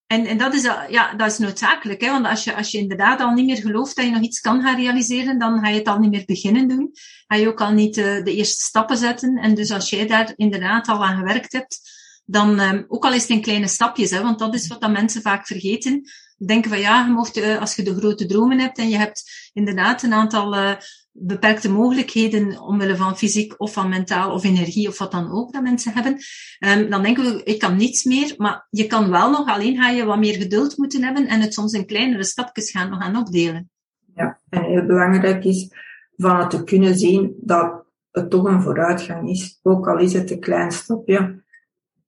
En, 0.07 0.27
en 0.27 0.39
dat, 0.39 0.55
is, 0.55 0.63
ja, 0.89 1.15
dat 1.15 1.31
is 1.31 1.39
noodzakelijk, 1.39 2.01
hè? 2.01 2.11
want 2.11 2.27
als 2.27 2.45
je, 2.45 2.55
als 2.55 2.71
je 2.71 2.79
inderdaad 2.79 3.21
al 3.21 3.33
niet 3.33 3.47
meer 3.47 3.57
gelooft 3.57 3.97
dat 3.97 4.05
je 4.05 4.11
nog 4.11 4.23
iets 4.23 4.41
kan 4.41 4.63
gaan 4.63 4.77
realiseren, 4.77 5.39
dan 5.39 5.59
ga 5.59 5.69
je 5.69 5.79
het 5.79 5.89
al 5.89 5.99
niet 5.99 6.11
meer 6.11 6.25
beginnen 6.27 6.69
doen. 6.69 6.91
Ga 7.27 7.37
je 7.37 7.49
ook 7.49 7.61
al 7.61 7.73
niet 7.73 7.95
de, 7.95 8.21
de 8.25 8.35
eerste 8.35 8.63
stappen 8.63 8.97
zetten. 8.97 9.37
En 9.37 9.55
dus 9.55 9.71
als 9.71 9.91
jij 9.91 10.07
daar 10.07 10.33
inderdaad 10.37 10.89
al 10.89 11.05
aan 11.05 11.17
gewerkt 11.17 11.53
hebt, 11.53 11.94
dan, 12.25 12.61
um, 12.61 12.85
ook 12.89 13.05
al 13.05 13.13
is 13.13 13.21
het 13.21 13.31
in 13.31 13.41
kleine 13.41 13.69
stapjes, 13.69 14.11
hè, 14.11 14.23
want 14.23 14.39
dat 14.39 14.55
is 14.55 14.67
wat 14.67 14.81
dat 14.81 14.91
mensen 14.91 15.23
vaak 15.23 15.47
vergeten. 15.47 16.03
Denken 16.47 16.71
van 16.71 16.81
ja, 16.81 17.05
je 17.05 17.13
mocht, 17.13 17.37
uh, 17.37 17.61
als 17.61 17.77
je 17.77 17.83
de 17.83 17.95
grote 17.95 18.27
dromen 18.27 18.59
hebt 18.59 18.79
en 18.79 18.89
je 18.89 18.97
hebt 18.97 19.51
inderdaad 19.53 20.03
een 20.03 20.13
aantal 20.13 20.55
uh, 20.55 20.73
beperkte 21.11 21.71
mogelijkheden 21.71 22.61
omwille 22.61 22.97
van 22.97 23.17
fysiek 23.17 23.55
of 23.57 23.73
van 23.73 23.89
mentaal 23.89 24.33
of 24.33 24.45
energie 24.45 24.89
of 24.89 24.99
wat 24.99 25.11
dan 25.11 25.33
ook 25.33 25.53
dat 25.53 25.63
mensen 25.63 25.93
hebben, 25.93 26.19
um, 26.59 26.91
dan 26.91 27.03
denken 27.03 27.25
we, 27.25 27.43
ik 27.45 27.59
kan 27.59 27.77
niets 27.77 28.05
meer, 28.05 28.35
maar 28.37 28.67
je 28.71 28.87
kan 28.87 29.11
wel 29.11 29.31
nog, 29.31 29.49
alleen 29.49 29.77
ga 29.77 29.89
je 29.89 30.05
wat 30.05 30.19
meer 30.19 30.35
geduld 30.35 30.77
moeten 30.77 31.03
hebben 31.03 31.27
en 31.27 31.41
het 31.41 31.55
soms 31.55 31.73
in 31.73 31.87
kleinere 31.87 32.25
stapjes 32.25 32.71
gaan 32.71 32.91
nog 32.91 33.03
gaan 33.03 33.17
opdelen. 33.17 33.71
Ja, 34.15 34.41
en 34.49 34.63
heel 34.63 34.87
belangrijk 34.87 35.45
is 35.45 35.69
van 36.17 36.49
te 36.49 36.65
kunnen 36.65 36.99
zien 36.99 37.35
dat 37.41 37.85
het 38.11 38.31
toch 38.31 38.45
een 38.45 38.63
vooruitgang 38.63 39.31
is, 39.31 39.59
ook 39.63 39.89
al 39.89 39.99
is 39.99 40.13
het 40.13 40.31
een 40.31 40.41
klein 40.41 40.73
stapje. 40.73 41.44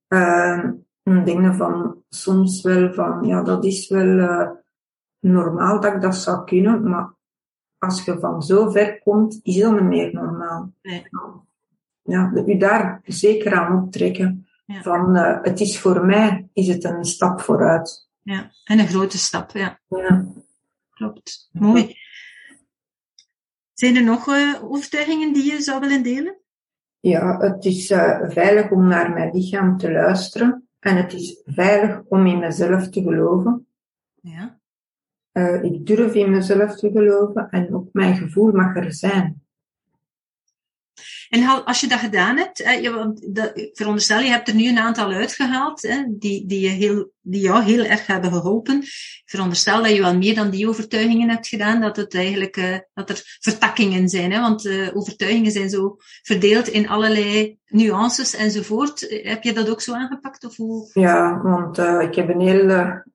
Uh, 0.07 0.69
dingen 1.03 1.55
van 1.55 2.03
soms 2.09 2.61
wel 2.61 2.93
van, 2.93 3.23
ja, 3.23 3.41
dat 3.41 3.65
is 3.65 3.89
wel 3.89 4.07
uh, 4.07 4.49
normaal 5.19 5.79
dat 5.79 5.93
ik 5.93 6.01
dat 6.01 6.15
zou 6.15 6.43
kunnen, 6.43 6.89
maar 6.89 7.13
als 7.77 8.05
je 8.05 8.19
van 8.19 8.43
zo 8.43 8.69
ver 8.69 8.99
komt, 8.99 9.39
is 9.43 9.59
dat 9.59 9.71
niet 9.71 9.81
meer 9.81 10.13
normaal. 10.13 10.73
Nee. 10.81 11.07
Ja, 12.01 12.31
u 12.45 12.57
daar 12.57 13.01
zeker 13.05 13.53
aan 13.53 13.83
optrekken. 13.83 14.47
Ja. 14.65 14.81
Van, 14.81 15.15
uh, 15.15 15.37
het 15.41 15.59
is 15.59 15.79
voor 15.79 16.05
mij, 16.05 16.49
is 16.53 16.67
het 16.67 16.83
een 16.83 17.05
stap 17.05 17.41
vooruit. 17.41 18.09
Ja, 18.21 18.51
en 18.63 18.79
een 18.79 18.87
grote 18.87 19.17
stap, 19.17 19.51
ja. 19.51 19.79
ja. 19.87 20.25
Klopt. 20.89 21.49
Mooi. 21.51 21.95
Zijn 23.73 23.95
er 23.95 24.03
nog 24.03 24.27
uh, 24.27 24.63
overtuigingen 24.63 25.33
die 25.33 25.51
je 25.51 25.61
zou 25.61 25.79
willen 25.79 26.03
delen? 26.03 26.37
Ja, 27.07 27.37
het 27.37 27.65
is 27.65 27.91
uh, 27.91 28.29
veilig 28.29 28.71
om 28.71 28.87
naar 28.87 29.11
mijn 29.11 29.31
lichaam 29.33 29.77
te 29.77 29.91
luisteren. 29.91 30.67
En 30.79 30.95
het 30.95 31.13
is 31.13 31.41
veilig 31.45 32.01
om 32.07 32.25
in 32.25 32.39
mezelf 32.39 32.89
te 32.89 33.01
geloven. 33.01 33.67
Ja. 34.21 34.59
Uh, 35.33 35.63
ik 35.63 35.85
durf 35.85 36.13
in 36.13 36.31
mezelf 36.31 36.75
te 36.75 36.91
geloven 36.91 37.49
en 37.49 37.73
ook 37.73 37.89
mijn 37.91 38.15
gevoel 38.15 38.51
mag 38.51 38.75
er 38.75 38.93
zijn. 38.93 39.46
En 41.29 41.65
als 41.65 41.81
je 41.81 41.87
dat 41.87 41.99
gedaan 41.99 42.37
hebt, 42.37 42.57
je, 42.57 43.71
veronderstel 43.73 44.19
je 44.19 44.29
hebt 44.29 44.47
er 44.47 44.55
nu 44.55 44.69
een 44.69 44.77
aantal 44.77 45.11
uitgehaald 45.11 45.81
die, 46.09 46.45
die, 46.45 46.59
je 46.59 46.69
heel, 46.69 47.11
die 47.21 47.41
jou 47.41 47.63
heel 47.63 47.83
erg 47.83 48.07
hebben 48.07 48.31
geholpen. 48.31 48.83
Veronderstel 49.25 49.81
dat 49.81 49.91
je 49.91 50.01
wel 50.01 50.17
meer 50.17 50.35
dan 50.35 50.49
die 50.49 50.67
overtuigingen 50.67 51.29
hebt 51.29 51.47
gedaan, 51.47 51.81
dat 51.81 51.95
het 51.95 52.15
eigenlijk 52.15 52.57
uh, 52.57 52.77
dat 52.93 53.09
er 53.09 53.37
vertakkingen 53.39 54.09
zijn. 54.09 54.29
Want 54.29 54.65
uh, 54.65 54.89
overtuigingen 54.93 55.51
zijn 55.51 55.69
zo 55.69 55.95
verdeeld 56.21 56.67
in 56.67 56.89
allerlei 56.89 57.57
nuances 57.65 58.35
enzovoort. 58.35 59.21
Heb 59.23 59.43
je 59.43 59.53
dat 59.53 59.69
ook 59.69 59.81
zo 59.81 59.93
aangepakt? 59.93 60.45
Of 60.45 60.55
hoe? 60.55 60.89
Ja, 60.93 61.41
want 61.41 61.77
uh, 61.77 62.01
ik 62.01 62.15
heb 62.15 62.29
een 62.29 62.41
hele, 62.41 63.05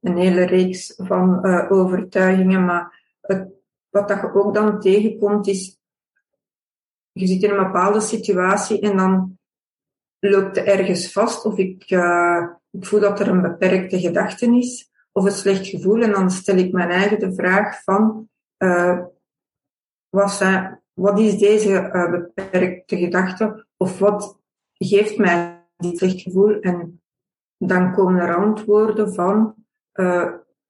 een 0.00 0.16
hele 0.16 0.44
reeks 0.44 0.94
van 0.96 1.46
overtuigingen, 1.68 2.64
maar 2.64 3.00
het, 3.20 3.48
wat 3.90 4.08
dat 4.08 4.20
je 4.20 4.34
ook 4.34 4.54
dan 4.54 4.80
tegenkomt 4.80 5.46
is 5.46 5.79
je 7.20 7.26
zit 7.26 7.42
in 7.42 7.50
een 7.50 7.64
bepaalde 7.64 8.00
situatie 8.00 8.80
en 8.80 8.96
dan 8.96 9.38
loopt 10.18 10.56
het 10.56 10.66
ergens 10.66 11.12
vast 11.12 11.44
of 11.44 11.58
ik, 11.58 11.90
uh, 11.90 12.46
ik 12.70 12.86
voel 12.86 13.00
dat 13.00 13.20
er 13.20 13.28
een 13.28 13.42
beperkte 13.42 14.00
gedachte 14.00 14.56
is 14.56 14.90
of 15.12 15.24
een 15.24 15.32
slecht 15.32 15.66
gevoel 15.66 16.02
en 16.02 16.10
dan 16.10 16.30
stel 16.30 16.56
ik 16.56 16.72
mijn 16.72 16.90
eigen 16.90 17.18
de 17.18 17.34
vraag 17.34 17.82
van 17.82 18.28
uh, 18.58 18.98
wat, 20.08 20.42
wat 20.92 21.18
is 21.18 21.38
deze 21.38 21.90
uh, 21.92 22.10
beperkte 22.10 22.98
gedachte 22.98 23.66
of 23.76 23.98
wat 23.98 24.38
geeft 24.72 25.18
mij 25.18 25.66
dit 25.76 25.98
slecht 25.98 26.20
gevoel 26.20 26.60
en 26.60 27.02
dan 27.58 27.92
komen 27.94 28.20
er 28.20 28.36
antwoorden 28.36 29.14
van 29.14 29.54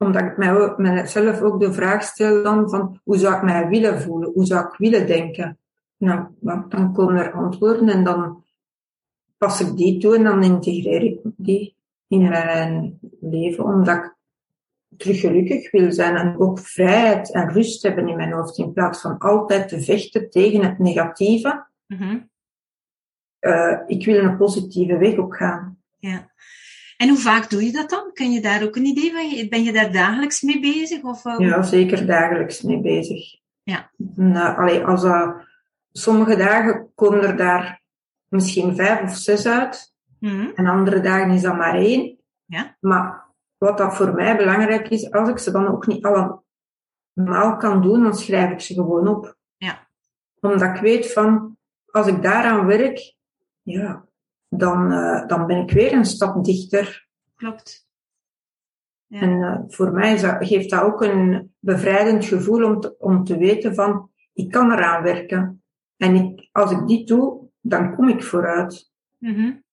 omdat 0.05 0.23
ik 0.23 0.37
mij, 0.37 0.75
mijzelf 0.77 1.41
ook 1.41 1.61
de 1.61 1.73
vraag 1.73 2.03
stel 2.03 2.43
dan 2.43 2.71
van 2.71 3.01
hoe 3.05 3.17
zou 3.17 3.35
ik 3.35 3.43
mij 3.43 3.69
willen 3.69 4.01
voelen, 4.01 4.31
hoe 4.31 4.45
zou 4.45 4.67
ik 4.67 4.75
willen 4.77 5.07
denken. 5.07 5.60
Nou, 6.01 6.27
dan 6.69 6.93
komen 6.93 7.17
er 7.17 7.33
antwoorden 7.33 7.89
en 7.89 8.05
dan 8.05 8.45
pas 9.39 9.61
ik 9.61 9.77
die 9.77 10.01
toe 10.01 10.17
en 10.17 10.25
dan 10.25 10.43
integreer 10.43 11.03
ik 11.03 11.21
die 11.37 11.77
in 12.09 12.29
mijn 12.29 12.99
leven, 13.21 13.65
omdat 13.65 13.97
ik 13.97 14.15
terug 14.97 15.21
gelukkig 15.21 15.71
wil 15.71 15.93
zijn 15.93 16.17
en 16.17 16.39
ook 16.39 16.59
vrijheid 16.59 17.33
en 17.33 17.53
rust 17.53 17.83
hebben 17.83 18.09
in 18.09 18.17
mijn 18.17 18.33
hoofd, 18.33 18.59
in 18.59 18.73
plaats 18.73 19.01
van 19.01 19.19
altijd 19.19 19.69
te 19.69 19.81
vechten 19.81 20.31
tegen 20.31 20.63
het 20.63 20.79
negatieve. 20.79 21.67
Mm 21.87 22.29
uh, 23.41 23.79
ik 23.87 24.05
wil 24.05 24.25
een 24.25 24.37
positieve 24.37 24.99
weg 24.99 25.17
op 25.17 25.33
gaan. 25.33 25.79
Ja. 25.99 26.31
En 26.97 27.09
hoe 27.09 27.19
vaak 27.19 27.51
doe 27.51 27.65
je 27.65 27.73
dat 27.73 27.91
dan? 27.91 28.11
Kun 28.13 28.31
je 28.31 28.41
daar 28.41 28.63
ook 28.63 28.77
een 28.77 28.85
idee 28.85 29.13
van? 29.13 29.49
Ben 29.49 29.63
je 29.63 29.73
daar 29.73 29.93
dagelijks 29.93 30.43
mee 30.43 30.61
bezig? 30.61 31.03
Of, 31.03 31.25
uh, 31.25 31.39
ja, 31.39 31.63
zeker 31.63 32.07
dagelijks 32.07 32.63
mee 32.63 32.81
bezig. 32.81 33.39
Ja. 33.63 33.91
Nou, 34.15 34.57
allee, 34.57 34.85
als 34.85 35.03
dat 35.03 35.35
sommige 35.93 36.37
dagen 36.37 36.91
komen 36.95 37.23
er 37.23 37.37
daar 37.37 37.83
misschien 38.29 38.77
vijf 38.77 39.03
of 39.03 39.17
zes 39.17 39.47
uit. 39.47 39.95
Mm 40.19 40.53
En 40.55 40.67
andere 40.67 41.01
dagen 41.01 41.31
is 41.31 41.43
dat 41.43 41.57
maar 41.57 41.75
één. 41.75 42.19
Ja. 42.45 42.77
Maar 42.81 43.25
wat 43.59 43.79
dat 43.79 43.97
voor 43.97 44.15
mij 44.15 44.37
belangrijk 44.37 44.89
is, 44.89 45.11
als 45.11 45.29
ik 45.29 45.39
ze 45.39 45.51
dan 45.51 45.69
ook 45.69 45.87
niet 45.87 46.05
allemaal 46.05 47.57
kan 47.57 47.83
doen, 47.83 48.03
dan 48.03 48.15
schrijf 48.15 48.51
ik 48.51 48.61
ze 48.61 48.75
gewoon 48.75 49.09
op. 49.09 49.37
Ja. 49.57 49.87
Omdat 50.41 50.77
ik 50.77 50.81
weet 50.81 51.13
van, 51.13 51.57
als 51.87 52.07
ik 52.07 52.23
daaraan 52.23 52.67
werk, 52.67 53.15
ja, 53.63 54.05
dan, 54.49 54.93
uh, 54.93 55.27
dan 55.27 55.47
ben 55.47 55.57
ik 55.57 55.71
weer 55.71 55.93
een 55.93 56.05
stap 56.05 56.45
dichter. 56.45 57.09
Klopt. 57.35 57.89
Ja. 59.07 59.21
En 59.21 59.31
uh, 59.31 59.59
voor 59.69 59.93
mij 59.93 60.21
dat, 60.21 60.47
geeft 60.47 60.71
dat 60.71 60.83
ook 60.83 61.03
een 61.03 61.55
bevrijdend 61.59 62.25
gevoel 62.25 62.65
om 62.65 62.81
te, 62.81 62.99
om 62.99 63.25
te 63.25 63.37
weten 63.37 63.75
van, 63.75 64.11
ik 64.33 64.51
kan 64.51 64.73
eraan 64.73 65.03
werken. 65.03 65.60
En 66.01 66.15
ik, 66.15 66.49
als 66.53 66.71
ik 66.71 66.87
dit 66.87 67.07
doe, 67.07 67.49
dan 67.61 67.95
kom 67.95 68.09
ik 68.09 68.23
vooruit. 68.23 68.91
Mm-hmm. 69.19 69.65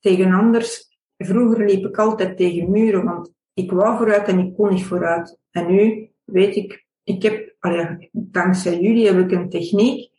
Tegen 0.00 0.32
anders, 0.32 0.98
vroeger 1.16 1.66
liep 1.66 1.84
ik 1.84 1.98
altijd 1.98 2.36
tegen 2.36 2.70
muren, 2.70 3.04
want 3.04 3.32
ik 3.54 3.70
wou 3.70 3.96
vooruit 3.96 4.28
en 4.28 4.38
ik 4.38 4.54
kon 4.54 4.70
niet 4.70 4.84
vooruit. 4.84 5.38
En 5.50 5.66
nu 5.66 6.10
weet 6.24 6.56
ik, 6.56 6.86
ik 7.02 7.22
heb, 7.22 7.54
allee, 7.58 8.08
dankzij 8.12 8.80
jullie 8.80 9.06
heb 9.06 9.18
ik 9.18 9.30
een 9.30 9.48
techniek 9.48 10.10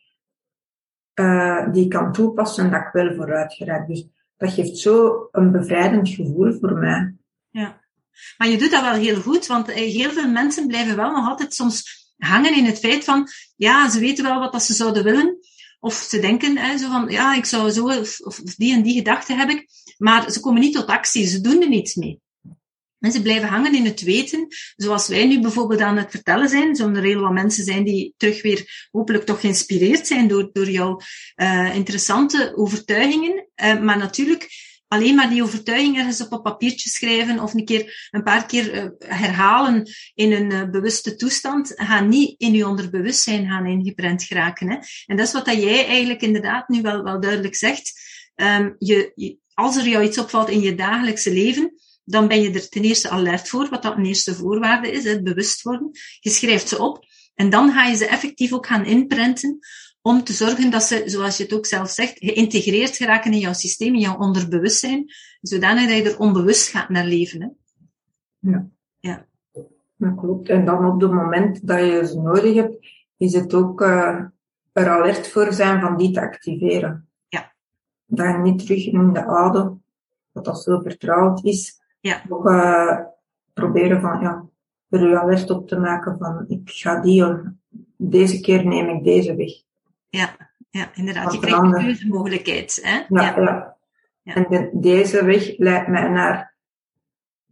uh, 1.14 1.72
die 1.72 1.84
ik 1.84 1.90
kan 1.90 2.12
toepassen 2.12 2.64
en 2.64 2.70
dat 2.70 2.80
ik 2.80 2.92
wel 2.92 3.14
vooruit 3.14 3.54
geraak. 3.54 3.88
Dus 3.88 4.06
dat 4.36 4.52
geeft 4.52 4.78
zo 4.78 5.28
een 5.32 5.52
bevrijdend 5.52 6.08
gevoel 6.08 6.52
voor 6.60 6.72
mij. 6.72 7.14
Ja. 7.50 7.80
Maar 8.38 8.48
je 8.48 8.58
doet 8.58 8.70
dat 8.70 8.82
wel 8.82 8.94
heel 8.94 9.20
goed, 9.20 9.46
want 9.46 9.68
eh, 9.68 9.74
heel 9.74 10.10
veel 10.10 10.28
mensen 10.28 10.66
blijven 10.66 10.96
wel 10.96 11.10
nog 11.10 11.28
altijd 11.28 11.54
soms 11.54 12.00
hangen 12.16 12.56
in 12.56 12.64
het 12.64 12.78
feit 12.78 13.04
van, 13.04 13.28
ja, 13.56 13.90
ze 13.90 14.00
weten 14.00 14.24
wel 14.24 14.38
wat 14.38 14.52
dat 14.52 14.62
ze 14.62 14.74
zouden 14.74 15.04
willen, 15.04 15.38
of 15.82 15.94
ze 15.94 16.18
denken 16.18 16.56
hè, 16.56 16.78
zo 16.78 16.90
van, 16.90 17.08
ja, 17.08 17.34
ik 17.34 17.44
zou 17.44 17.70
zo, 17.70 17.84
of, 18.24 18.40
die 18.56 18.74
en 18.74 18.82
die 18.82 18.94
gedachte 18.94 19.32
heb 19.32 19.48
ik. 19.50 19.66
Maar 19.98 20.30
ze 20.30 20.40
komen 20.40 20.60
niet 20.60 20.74
tot 20.74 20.86
actie, 20.86 21.26
ze 21.26 21.40
doen 21.40 21.62
er 21.62 21.68
niets 21.68 21.94
mee. 21.94 22.20
En 22.98 23.12
ze 23.12 23.22
blijven 23.22 23.48
hangen 23.48 23.74
in 23.74 23.84
het 23.84 24.02
weten, 24.02 24.46
zoals 24.76 25.08
wij 25.08 25.26
nu 25.26 25.40
bijvoorbeeld 25.40 25.80
aan 25.80 25.96
het 25.96 26.10
vertellen 26.10 26.48
zijn. 26.48 26.76
Zullen 26.76 26.96
er 26.96 27.02
heel 27.02 27.20
wat 27.20 27.32
mensen 27.32 27.64
zijn 27.64 27.84
die 27.84 28.14
terug 28.16 28.42
weer 28.42 28.88
hopelijk 28.90 29.24
toch 29.24 29.40
geïnspireerd 29.40 30.06
zijn 30.06 30.28
door, 30.28 30.50
door 30.52 30.70
jouw 30.70 31.00
uh, 31.36 31.74
interessante 31.74 32.52
overtuigingen. 32.56 33.48
Uh, 33.56 33.80
maar 33.80 33.98
natuurlijk, 33.98 34.48
alleen 34.92 35.14
maar 35.14 35.30
die 35.30 35.42
overtuiging 35.42 35.96
ergens 35.96 36.20
op 36.20 36.32
een 36.32 36.42
papiertje 36.42 36.90
schrijven 36.90 37.40
of 37.40 37.54
een 37.54 37.64
keer 37.64 38.08
een 38.10 38.22
paar 38.22 38.46
keer 38.46 38.74
uh, 38.74 38.84
herhalen 38.98 39.90
in 40.14 40.32
een 40.32 40.50
uh, 40.50 40.70
bewuste 40.70 41.16
toestand, 41.16 41.72
gaan 41.74 42.08
niet 42.08 42.40
in 42.40 42.52
je 42.52 42.66
onderbewustzijn 42.66 43.48
gaan 43.48 43.66
ingeprent 43.66 44.22
geraken. 44.22 44.70
Hè? 44.70 44.76
En 45.06 45.16
dat 45.16 45.26
is 45.26 45.32
wat 45.32 45.44
dat 45.44 45.62
jij 45.62 45.86
eigenlijk 45.86 46.22
inderdaad 46.22 46.68
nu 46.68 46.82
wel, 46.82 47.02
wel 47.02 47.20
duidelijk 47.20 47.54
zegt. 47.54 47.92
Je, 48.78 49.36
als 49.54 49.76
er 49.76 49.88
jou 49.88 50.04
iets 50.04 50.18
opvalt 50.18 50.48
in 50.48 50.60
je 50.60 50.74
dagelijkse 50.74 51.32
leven, 51.32 51.74
dan 52.04 52.28
ben 52.28 52.42
je 52.42 52.50
er 52.50 52.68
ten 52.68 52.82
eerste 52.82 53.08
alert 53.08 53.48
voor, 53.48 53.68
wat 53.68 53.82
dat 53.82 53.96
een 53.96 54.06
eerste 54.06 54.34
voorwaarde 54.34 54.90
is, 54.90 55.04
het 55.04 55.24
bewust 55.24 55.62
worden. 55.62 55.90
Je 56.20 56.30
schrijft 56.30 56.68
ze 56.68 56.78
op 56.78 57.04
en 57.34 57.50
dan 57.50 57.72
ga 57.72 57.86
je 57.86 57.96
ze 57.96 58.06
effectief 58.06 58.52
ook 58.52 58.66
gaan 58.66 58.84
inprenten 58.84 59.58
om 60.02 60.24
te 60.24 60.32
zorgen 60.32 60.70
dat 60.70 60.82
ze, 60.82 61.02
zoals 61.06 61.36
je 61.36 61.42
het 61.42 61.52
ook 61.52 61.66
zelf 61.66 61.90
zegt, 61.90 62.18
geïntegreerd 62.18 62.96
geraken 62.96 63.32
in 63.32 63.38
jouw 63.38 63.52
systeem, 63.52 63.94
in 63.94 64.00
jouw 64.00 64.18
onderbewustzijn, 64.18 65.12
zodanig 65.40 65.88
dat 65.88 65.96
je 65.96 66.10
er 66.10 66.18
onbewust 66.18 66.68
gaat 66.68 66.88
naar 66.88 67.04
leven. 67.04 67.42
Hè? 67.42 67.48
Ja. 68.50 68.68
Ja. 69.00 69.26
Dat 69.96 70.16
klopt. 70.16 70.48
En 70.48 70.64
dan 70.64 70.86
op 70.86 71.00
het 71.00 71.10
moment 71.10 71.66
dat 71.66 71.78
je 71.78 72.06
ze 72.06 72.20
nodig 72.20 72.54
hebt, 72.54 72.86
is 73.16 73.32
het 73.32 73.54
ook 73.54 73.80
uh, 73.80 74.20
er 74.72 74.88
alert 74.88 75.28
voor 75.28 75.52
zijn 75.52 75.80
van 75.80 75.96
die 75.96 76.10
te 76.10 76.20
activeren. 76.20 77.08
Ja. 77.28 77.52
Dat 78.06 78.26
je 78.26 78.38
niet 78.38 78.58
terug 78.58 78.86
in 78.86 79.12
de 79.12 79.24
oude, 79.24 79.76
wat 80.32 80.44
dat 80.44 80.62
zo 80.62 80.80
vertrouwd 80.80 81.44
is, 81.44 81.80
ja. 82.00 82.22
ook 82.28 82.48
uh, 82.48 82.98
proberen 83.52 84.00
van, 84.00 84.20
ja, 84.20 84.44
er 84.88 85.18
alert 85.18 85.50
op 85.50 85.68
te 85.68 85.78
maken 85.78 86.18
van, 86.18 86.44
ik 86.48 86.70
ga 86.70 87.00
die, 87.00 87.24
deze 87.96 88.40
keer 88.40 88.66
neem 88.66 88.88
ik 88.88 89.04
deze 89.04 89.34
weg. 89.34 89.52
Ja, 90.18 90.36
ja 90.70 90.90
inderdaad. 90.94 91.32
Je 91.32 91.38
krijgt 91.38 91.62
een 91.62 91.72
keuzemogelijkheid. 91.72 92.78
Hè? 92.82 92.96
Ja, 92.96 93.06
ja. 93.08 93.40
ja. 93.40 93.76
ja. 94.22 94.34
En 94.34 94.46
de, 94.48 94.70
deze 94.72 95.24
weg 95.24 95.58
leidt 95.58 95.88
mij 95.88 96.08
naar 96.08 96.54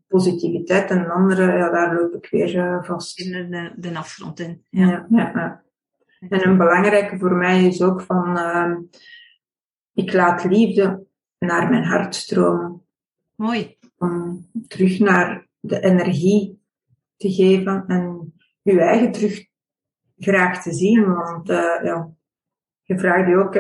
positiviteit 0.07 0.91
en 0.91 1.03
de 1.03 1.11
andere, 1.11 1.57
ja, 1.57 1.71
daar 1.71 1.95
loop 1.95 2.15
ik 2.15 2.31
weer 2.31 2.55
uh, 2.55 2.85
vast. 2.85 3.21
In 3.21 3.51
de, 3.51 3.73
de 3.77 3.99
afgrond 3.99 4.41
in. 4.41 4.65
Ja. 4.71 4.87
Ja, 4.87 5.07
ja, 5.09 5.33
ja. 5.35 5.63
En 6.29 6.49
een 6.49 6.57
belangrijke 6.57 7.19
voor 7.19 7.33
mij 7.35 7.67
is 7.67 7.83
ook 7.83 8.01
van, 8.01 8.39
uh, 8.39 8.77
ik 9.93 10.13
laat 10.13 10.45
liefde 10.45 11.07
naar 11.39 11.71
mijn 11.71 11.85
hart 11.85 12.15
stromen. 12.15 12.83
Mooi. 13.35 13.77
Om 13.99 14.47
terug 14.69 14.99
naar 14.99 15.47
de 15.61 15.81
energie 15.81 16.63
te 17.17 17.33
geven 17.33 17.85
en 17.87 18.35
uw 18.63 18.79
eigen 18.79 19.13
terug 19.13 19.47
graag 20.19 20.63
te 20.63 20.73
zien. 20.73 21.15
Want 21.15 21.51
uh, 21.51 21.83
ja, 21.83 22.11
je 22.91 22.99
vraagt 22.99 23.29
je 23.29 23.37
ook, 23.37 23.55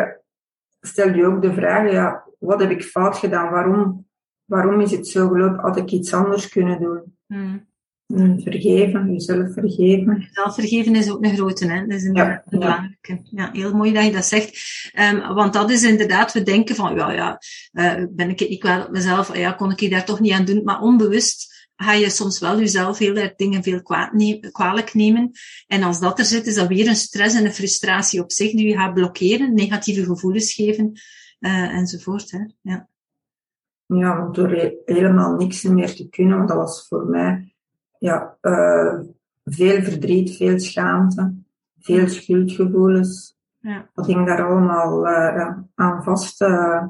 stel 0.80 1.14
je 1.14 1.26
ook 1.26 1.42
de 1.42 1.52
vraag, 1.52 1.90
ja, 1.90 2.24
wat 2.38 2.60
heb 2.60 2.70
ik 2.70 2.82
fout 2.82 3.16
gedaan? 3.16 3.50
Waarom, 3.50 4.06
waarom 4.44 4.80
is 4.80 4.90
het 4.90 5.06
zo 5.06 5.28
gelopen? 5.28 5.58
Had 5.58 5.76
ik 5.76 5.90
iets 5.90 6.14
anders 6.14 6.48
kunnen 6.48 6.80
doen? 6.80 7.16
Vergeven, 8.16 9.12
jezelf 9.12 9.52
vergeven. 9.52 10.28
Zelf 10.32 10.54
vergeven 10.54 10.94
is 10.94 11.10
ook 11.10 11.24
een 11.24 11.34
grote, 11.34 11.66
hè? 11.66 11.86
Dat 11.86 11.98
is 11.98 12.04
een 12.04 12.14
Ja, 12.14 12.42
belangrijke. 12.48 13.20
Ja. 13.30 13.50
heel 13.52 13.74
mooi 13.74 13.92
dat 13.92 14.04
je 14.04 14.12
dat 14.12 14.24
zegt. 14.24 14.58
Um, 14.98 15.34
want 15.34 15.52
dat 15.52 15.70
is 15.70 15.82
inderdaad, 15.82 16.32
we 16.32 16.42
denken 16.42 16.74
van, 16.74 16.94
ja, 16.94 17.12
ja, 17.12 17.38
uh, 17.72 18.06
ben 18.10 18.30
ik, 18.30 18.40
ik 18.40 18.62
wel 18.62 18.82
op 18.84 18.90
mezelf, 18.90 19.36
ja, 19.36 19.52
kon 19.52 19.70
ik 19.76 19.90
daar 19.90 20.04
toch 20.04 20.20
niet 20.20 20.32
aan 20.32 20.44
doen, 20.44 20.64
maar 20.64 20.80
onbewust 20.80 21.68
ga 21.76 21.92
je 21.92 22.10
soms 22.10 22.38
wel 22.38 22.58
jezelf 22.58 22.98
heel 22.98 23.16
erg 23.16 23.34
dingen 23.34 23.62
veel 23.62 23.82
kwalijk 24.52 24.94
nemen. 24.94 25.30
En 25.66 25.82
als 25.82 26.00
dat 26.00 26.18
er 26.18 26.24
zit, 26.24 26.46
is 26.46 26.54
dat 26.54 26.68
weer 26.68 26.88
een 26.88 26.96
stress 26.96 27.34
en 27.36 27.44
een 27.44 27.52
frustratie 27.52 28.22
op 28.22 28.32
zich 28.32 28.52
die 28.52 28.68
je 28.68 28.74
gaat 28.74 28.94
blokkeren, 28.94 29.54
negatieve 29.54 30.04
gevoelens 30.04 30.52
geven, 30.52 30.92
uh, 31.40 31.74
enzovoort. 31.74 32.30
Hè? 32.30 32.38
Ja. 32.60 32.88
Ja, 33.86 34.16
want 34.16 34.34
door 34.34 34.72
helemaal 34.84 35.36
niks 35.36 35.62
meer 35.62 35.94
te 35.94 36.08
kunnen, 36.08 36.36
want 36.36 36.48
dat 36.48 36.56
was 36.56 36.86
voor 36.88 37.04
mij 37.04 37.49
ja, 38.00 38.36
uh, 38.42 39.00
veel 39.44 39.82
verdriet, 39.82 40.36
veel 40.36 40.58
schaamte, 40.58 41.34
veel 41.78 42.08
schuldgevoelens. 42.08 43.38
Ja. 43.58 43.88
Dat 43.94 44.04
ging 44.04 44.26
daar 44.26 44.46
allemaal 44.46 45.06
uh, 45.06 45.12
ja, 45.12 45.68
aan 45.74 46.02
vast. 46.02 46.42
Uh, 46.42 46.82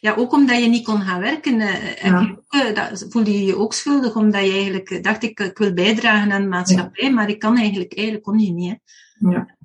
ja, 0.00 0.14
ook 0.14 0.32
omdat 0.32 0.62
je 0.62 0.68
niet 0.68 0.84
kon 0.84 1.00
gaan 1.00 1.20
werken, 1.20 1.58
Ja. 1.58 2.36
je 2.48 2.72
dat, 2.74 3.06
voelde 3.08 3.32
je 3.32 3.44
je 3.44 3.56
ook 3.56 3.72
schuldig, 3.72 4.16
omdat 4.16 4.44
je 4.44 4.52
eigenlijk 4.52 5.04
dacht, 5.04 5.22
ik, 5.22 5.40
ik 5.40 5.58
wil 5.58 5.74
bijdragen 5.74 6.32
aan 6.32 6.42
de 6.42 6.48
maatschappij, 6.48 7.12
maar 7.12 7.28
ik 7.28 7.38
kan 7.38 7.56
eigenlijk, 7.56 7.94
eigenlijk 7.94 8.26
kon 8.26 8.38
je 8.38 8.52
niet. 8.52 8.78
Hè? 9.18 9.30
Ja. 9.30 9.56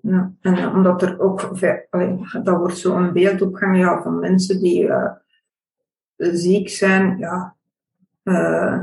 Ja, 0.00 0.32
en 0.40 0.68
omdat 0.68 1.02
er 1.02 1.20
ook, 1.20 1.40
allee, 1.90 2.18
dat 2.42 2.56
wordt 2.58 2.78
zo 2.78 2.96
een 2.96 3.12
beeld 3.12 3.42
opgehangen 3.42 3.80
ja, 3.80 4.02
van 4.02 4.18
mensen 4.18 4.60
die 4.60 4.82
uh, 4.82 5.12
ziek 6.16 6.68
zijn, 6.68 7.18
ja. 7.18 7.55
Uh, 8.28 8.78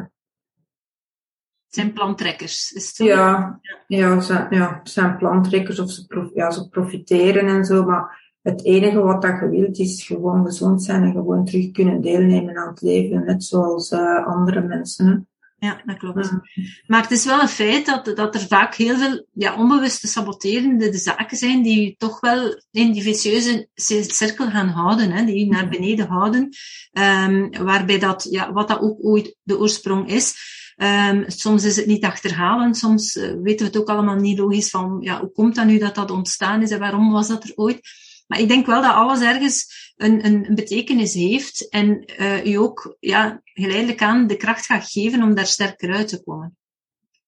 Het 1.65 1.81
zijn 1.81 1.93
plantrekkers. 1.93 2.71
Is 2.71 2.87
het 2.87 3.07
ja, 3.07 3.59
ja, 3.87 4.19
ze, 4.19 4.47
ja, 4.49 4.79
zijn 4.83 5.17
plantrekkers 5.17 5.79
of 5.79 5.91
ze, 5.91 6.05
prof, 6.07 6.29
ja, 6.33 6.51
ze 6.51 6.69
profiteren 6.69 7.47
en 7.47 7.65
zo, 7.65 7.85
maar 7.85 8.35
het 8.41 8.65
enige 8.65 9.01
wat 9.01 9.21
dat 9.21 9.39
je 9.39 9.49
wilt 9.49 9.79
is 9.79 10.05
gewoon 10.05 10.45
gezond 10.45 10.83
zijn 10.83 11.03
en 11.03 11.11
gewoon 11.11 11.45
terug 11.45 11.71
kunnen 11.71 12.01
deelnemen 12.01 12.57
aan 12.57 12.67
het 12.67 12.81
leven, 12.81 13.25
net 13.25 13.43
zoals 13.43 13.91
uh, 13.91 14.25
andere 14.25 14.61
mensen. 14.61 15.27
Ja, 15.63 15.81
dat 15.85 15.97
klopt. 15.97 16.29
Ja. 16.29 16.41
Maar 16.87 17.01
het 17.01 17.11
is 17.11 17.25
wel 17.25 17.41
een 17.41 17.47
feit 17.47 17.85
dat, 17.85 18.15
dat 18.15 18.35
er 18.35 18.47
vaak 18.47 18.75
heel 18.75 18.97
veel 18.97 19.25
ja, 19.33 19.55
onbewuste 19.55 20.07
saboterende 20.07 20.89
de 20.89 20.97
zaken 20.97 21.37
zijn 21.37 21.61
die 21.61 21.83
je 21.83 21.95
toch 21.97 22.19
wel 22.19 22.61
in 22.71 22.91
die 22.91 23.01
vicieuze 23.01 23.67
cirkel 24.07 24.49
gaan 24.49 24.67
houden, 24.67 25.11
hè, 25.11 25.25
die 25.25 25.39
je 25.39 25.45
naar 25.45 25.69
beneden 25.69 26.07
houden, 26.07 26.49
um, 26.93 27.63
waarbij 27.63 27.99
dat, 27.99 28.27
ja, 28.29 28.51
wat 28.51 28.67
dat 28.67 28.79
ook 28.79 28.97
ooit 29.01 29.35
de 29.43 29.59
oorsprong 29.59 30.09
is, 30.09 30.35
um, 30.77 31.23
soms 31.27 31.63
is 31.63 31.75
het 31.75 31.85
niet 31.85 32.05
achterhalen, 32.05 32.75
soms 32.75 33.15
uh, 33.15 33.23
weten 33.23 33.65
we 33.65 33.71
het 33.71 33.77
ook 33.77 33.89
allemaal 33.89 34.15
niet 34.15 34.37
logisch 34.37 34.69
van, 34.69 34.97
ja, 35.01 35.19
hoe 35.19 35.31
komt 35.31 35.55
dat 35.55 35.65
nu 35.65 35.77
dat 35.77 35.95
dat 35.95 36.11
ontstaan 36.11 36.61
is 36.61 36.71
en 36.71 36.79
waarom 36.79 37.11
was 37.11 37.27
dat 37.27 37.43
er 37.43 37.51
ooit? 37.55 37.81
Maar 38.27 38.39
ik 38.39 38.47
denk 38.47 38.65
wel 38.65 38.81
dat 38.81 38.93
alles 38.93 39.21
ergens 39.21 39.82
een, 39.95 40.55
betekenis 40.55 41.13
heeft 41.13 41.69
en 41.69 42.11
uh, 42.19 42.45
u 42.45 42.53
ook 42.53 42.95
ja, 42.99 43.41
geleidelijk 43.43 44.01
aan 44.01 44.27
de 44.27 44.37
kracht 44.37 44.65
gaat 44.65 44.91
geven 44.91 45.23
om 45.23 45.35
daar 45.35 45.45
sterker 45.45 45.93
uit 45.93 46.07
te 46.07 46.23
komen. 46.23 46.57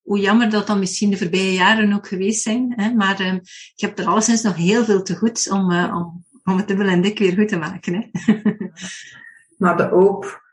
Hoe 0.01 0.19
jammer 0.19 0.49
dat 0.49 0.67
dan 0.67 0.79
misschien 0.79 1.09
de 1.09 1.17
voorbije 1.17 1.53
jaren 1.53 1.93
ook 1.93 2.07
geweest 2.07 2.41
zijn, 2.41 2.73
hè? 2.75 2.93
maar 2.93 3.21
uh, 3.21 3.33
ik 3.75 3.81
heb 3.81 3.99
er 3.99 4.05
alleszins 4.05 4.41
nog 4.41 4.55
heel 4.55 4.83
veel 4.83 5.03
te 5.03 5.15
goed 5.15 5.51
om, 5.51 5.71
uh, 5.71 5.95
om, 5.95 6.25
om 6.43 6.57
het 6.57 6.67
dubbel 6.67 6.87
en 6.87 7.01
dik 7.01 7.19
weer 7.19 7.33
goed 7.33 7.47
te 7.47 7.57
maken. 7.57 7.93
Hè? 7.93 8.33
maar 9.57 9.77
de 9.77 9.83
hoop, 9.83 10.43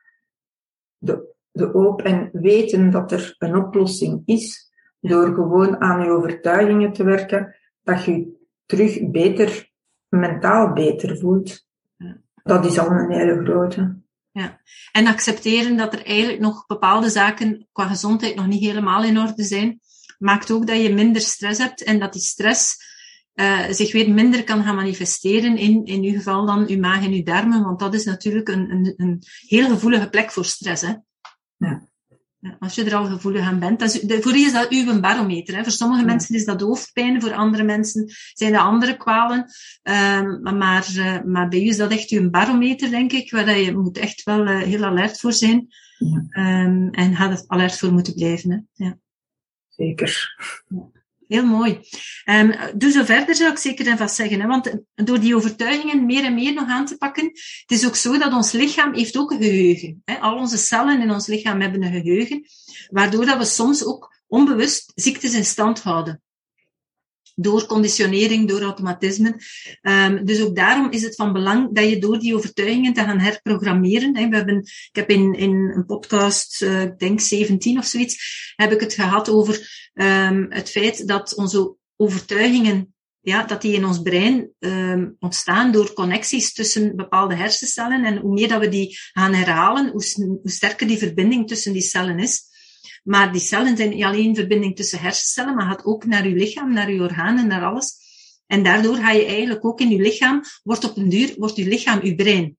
de, 0.98 1.34
de 1.50 1.64
hoop 1.64 2.02
en 2.02 2.28
weten 2.32 2.90
dat 2.90 3.12
er 3.12 3.34
een 3.38 3.56
oplossing 3.56 4.22
is, 4.24 4.70
door 5.00 5.34
gewoon 5.34 5.80
aan 5.80 6.04
je 6.04 6.10
overtuigingen 6.10 6.92
te 6.92 7.04
werken, 7.04 7.56
dat 7.82 8.04
je 8.04 8.40
terug 8.66 9.10
beter 9.10 9.70
mentaal 10.08 10.72
beter 10.72 11.18
voelt. 11.18 11.66
Dat 12.42 12.66
is 12.66 12.78
al 12.78 12.90
een 12.90 13.10
hele 13.10 13.44
grote. 13.44 14.00
Ja, 14.30 14.60
en 14.92 15.06
accepteren 15.06 15.76
dat 15.76 15.92
er 15.92 16.04
eigenlijk 16.04 16.40
nog 16.40 16.66
bepaalde 16.66 17.10
zaken 17.10 17.68
qua 17.72 17.86
gezondheid 17.86 18.34
nog 18.34 18.46
niet 18.46 18.64
helemaal 18.64 19.04
in 19.04 19.18
orde 19.18 19.42
zijn, 19.42 19.80
maakt 20.18 20.50
ook 20.50 20.66
dat 20.66 20.82
je 20.82 20.94
minder 20.94 21.22
stress 21.22 21.58
hebt 21.58 21.82
en 21.82 21.98
dat 21.98 22.12
die 22.12 22.22
stress 22.22 22.76
uh, 23.34 23.70
zich 23.70 23.92
weer 23.92 24.12
minder 24.12 24.44
kan 24.44 24.64
gaan 24.64 24.74
manifesteren 24.74 25.56
in, 25.56 25.84
in 25.84 26.02
uw 26.02 26.12
geval 26.12 26.46
dan 26.46 26.68
uw 26.68 26.78
maag 26.78 27.04
en 27.04 27.12
uw 27.12 27.22
darmen, 27.22 27.62
want 27.62 27.78
dat 27.78 27.94
is 27.94 28.04
natuurlijk 28.04 28.48
een, 28.48 28.70
een, 28.70 28.94
een 28.96 29.22
heel 29.46 29.68
gevoelige 29.68 30.08
plek 30.08 30.30
voor 30.30 30.44
stress. 30.44 30.82
Hè? 30.82 30.94
Ja. 31.56 31.90
Als 32.58 32.74
je 32.74 32.84
er 32.84 32.94
al 32.94 33.04
gevoelig 33.04 33.42
aan 33.42 33.58
bent. 33.58 33.78
Dat 33.78 33.94
is, 33.94 34.22
voor 34.22 34.36
je 34.36 34.44
is 34.44 34.52
dat 34.52 34.70
uw 34.70 35.00
barometer. 35.00 35.56
Hè. 35.56 35.62
Voor 35.62 35.72
sommige 35.72 36.00
Ja. 36.00 36.06
mensen 36.06 36.34
is 36.34 36.44
dat 36.44 36.60
hoofdpijn, 36.60 37.20
voor 37.20 37.34
andere 37.34 37.62
mensen 37.62 38.12
zijn 38.32 38.52
dat 38.52 38.62
andere 38.62 38.96
kwalen. 38.96 39.46
Um, 39.82 40.56
maar, 40.56 40.88
uh, 40.94 41.22
maar 41.22 41.48
bij 41.48 41.62
u 41.62 41.66
is 41.66 41.76
dat 41.76 41.90
echt 41.90 42.10
uw 42.10 42.30
barometer, 42.30 42.90
denk 42.90 43.12
ik, 43.12 43.30
waar 43.30 43.58
je 43.58 43.76
moet 43.76 43.98
echt 43.98 44.22
wel 44.22 44.46
uh, 44.46 44.58
heel 44.62 44.84
alert 44.84 45.20
voor 45.20 45.32
zijn. 45.32 45.66
Ja. 45.98 46.62
Um, 46.64 46.90
en 46.90 47.16
gaat 47.16 47.38
er 47.38 47.44
alert 47.46 47.78
voor 47.78 47.92
moeten 47.92 48.14
blijven. 48.14 48.50
Hè. 48.50 48.84
Ja. 48.84 48.98
Zeker. 49.68 50.34
Ja. 50.68 51.01
Heel 51.32 51.46
mooi. 51.46 51.80
Um, 52.24 52.54
doe 52.74 52.90
zo 52.90 53.04
verder, 53.04 53.34
zou 53.34 53.50
ik 53.50 53.58
zeker 53.58 53.86
en 53.86 53.96
vast 53.96 54.14
zeggen. 54.14 54.40
Hè? 54.40 54.46
Want 54.46 54.74
door 54.94 55.20
die 55.20 55.36
overtuigingen 55.36 56.06
meer 56.06 56.24
en 56.24 56.34
meer 56.34 56.52
nog 56.52 56.68
aan 56.68 56.86
te 56.86 56.96
pakken, 56.96 57.24
het 57.24 57.64
is 57.66 57.86
ook 57.86 57.96
zo 57.96 58.18
dat 58.18 58.32
ons 58.32 58.52
lichaam 58.52 58.94
heeft 58.94 59.16
ook 59.16 59.30
een 59.30 59.42
geheugen. 59.42 60.02
Hè? 60.04 60.14
Al 60.14 60.36
onze 60.36 60.56
cellen 60.56 61.00
in 61.02 61.10
ons 61.10 61.26
lichaam 61.26 61.60
hebben 61.60 61.82
een 61.82 62.02
geheugen, 62.02 62.44
waardoor 62.88 63.26
dat 63.26 63.38
we 63.38 63.44
soms 63.44 63.84
ook 63.84 64.20
onbewust 64.26 64.92
ziektes 64.94 65.34
in 65.34 65.44
stand 65.44 65.80
houden. 65.80 66.22
Door 67.42 67.66
conditionering, 67.66 68.48
door 68.48 68.62
automatismen. 68.62 69.36
Um, 69.82 70.24
dus 70.24 70.42
ook 70.42 70.56
daarom 70.56 70.90
is 70.90 71.02
het 71.02 71.14
van 71.14 71.32
belang 71.32 71.74
dat 71.74 71.88
je 71.88 71.98
door 71.98 72.18
die 72.18 72.34
overtuigingen 72.34 72.92
te 72.92 73.00
gaan 73.00 73.18
herprogrammeren. 73.18 74.16
Hè. 74.16 74.28
We 74.28 74.36
hebben, 74.36 74.58
ik 74.62 74.90
heb 74.92 75.10
in, 75.10 75.34
in 75.34 75.72
een 75.74 75.86
podcast, 75.86 76.62
uh, 76.62 76.82
ik 76.82 76.98
denk 76.98 77.20
17 77.20 77.78
of 77.78 77.84
zoiets, 77.84 78.52
heb 78.56 78.72
ik 78.72 78.80
het 78.80 78.94
gehad 78.94 79.28
over 79.28 79.90
um, 79.94 80.46
het 80.48 80.70
feit 80.70 81.08
dat 81.08 81.34
onze 81.34 81.76
overtuigingen 81.96 82.94
ja, 83.22 83.42
dat 83.42 83.62
die 83.62 83.74
in 83.74 83.84
ons 83.84 84.02
brein 84.02 84.50
um, 84.58 85.16
ontstaan 85.18 85.72
door 85.72 85.92
connecties 85.92 86.52
tussen 86.52 86.96
bepaalde 86.96 87.34
hersencellen. 87.34 88.04
En 88.04 88.16
hoe 88.16 88.32
meer 88.32 88.48
dat 88.48 88.60
we 88.60 88.68
die 88.68 88.98
gaan 89.12 89.34
herhalen, 89.34 89.90
hoe 89.90 90.40
sterker 90.42 90.86
die 90.86 90.98
verbinding 90.98 91.48
tussen 91.48 91.72
die 91.72 91.82
cellen 91.82 92.18
is. 92.18 92.50
Maar 93.02 93.32
die 93.32 93.40
cellen 93.40 93.76
zijn 93.76 93.90
niet 93.90 94.04
alleen 94.04 94.34
verbinding 94.34 94.76
tussen 94.76 94.98
hersencellen, 94.98 95.54
maar 95.54 95.66
gaat 95.66 95.84
ook 95.84 96.04
naar 96.04 96.24
uw 96.24 96.34
lichaam, 96.34 96.72
naar 96.72 96.88
uw 96.88 97.02
organen, 97.02 97.46
naar 97.46 97.64
alles. 97.64 97.96
En 98.46 98.62
daardoor 98.62 98.96
ga 98.96 99.10
je 99.10 99.24
eigenlijk 99.24 99.64
ook 99.64 99.80
in 99.80 99.90
je 99.90 100.00
lichaam, 100.00 100.42
wordt 100.62 100.84
op 100.84 100.96
een 100.96 101.08
duur, 101.08 101.34
wordt 101.36 101.56
je 101.56 101.64
lichaam 101.64 102.00
uw 102.02 102.14
brein. 102.14 102.56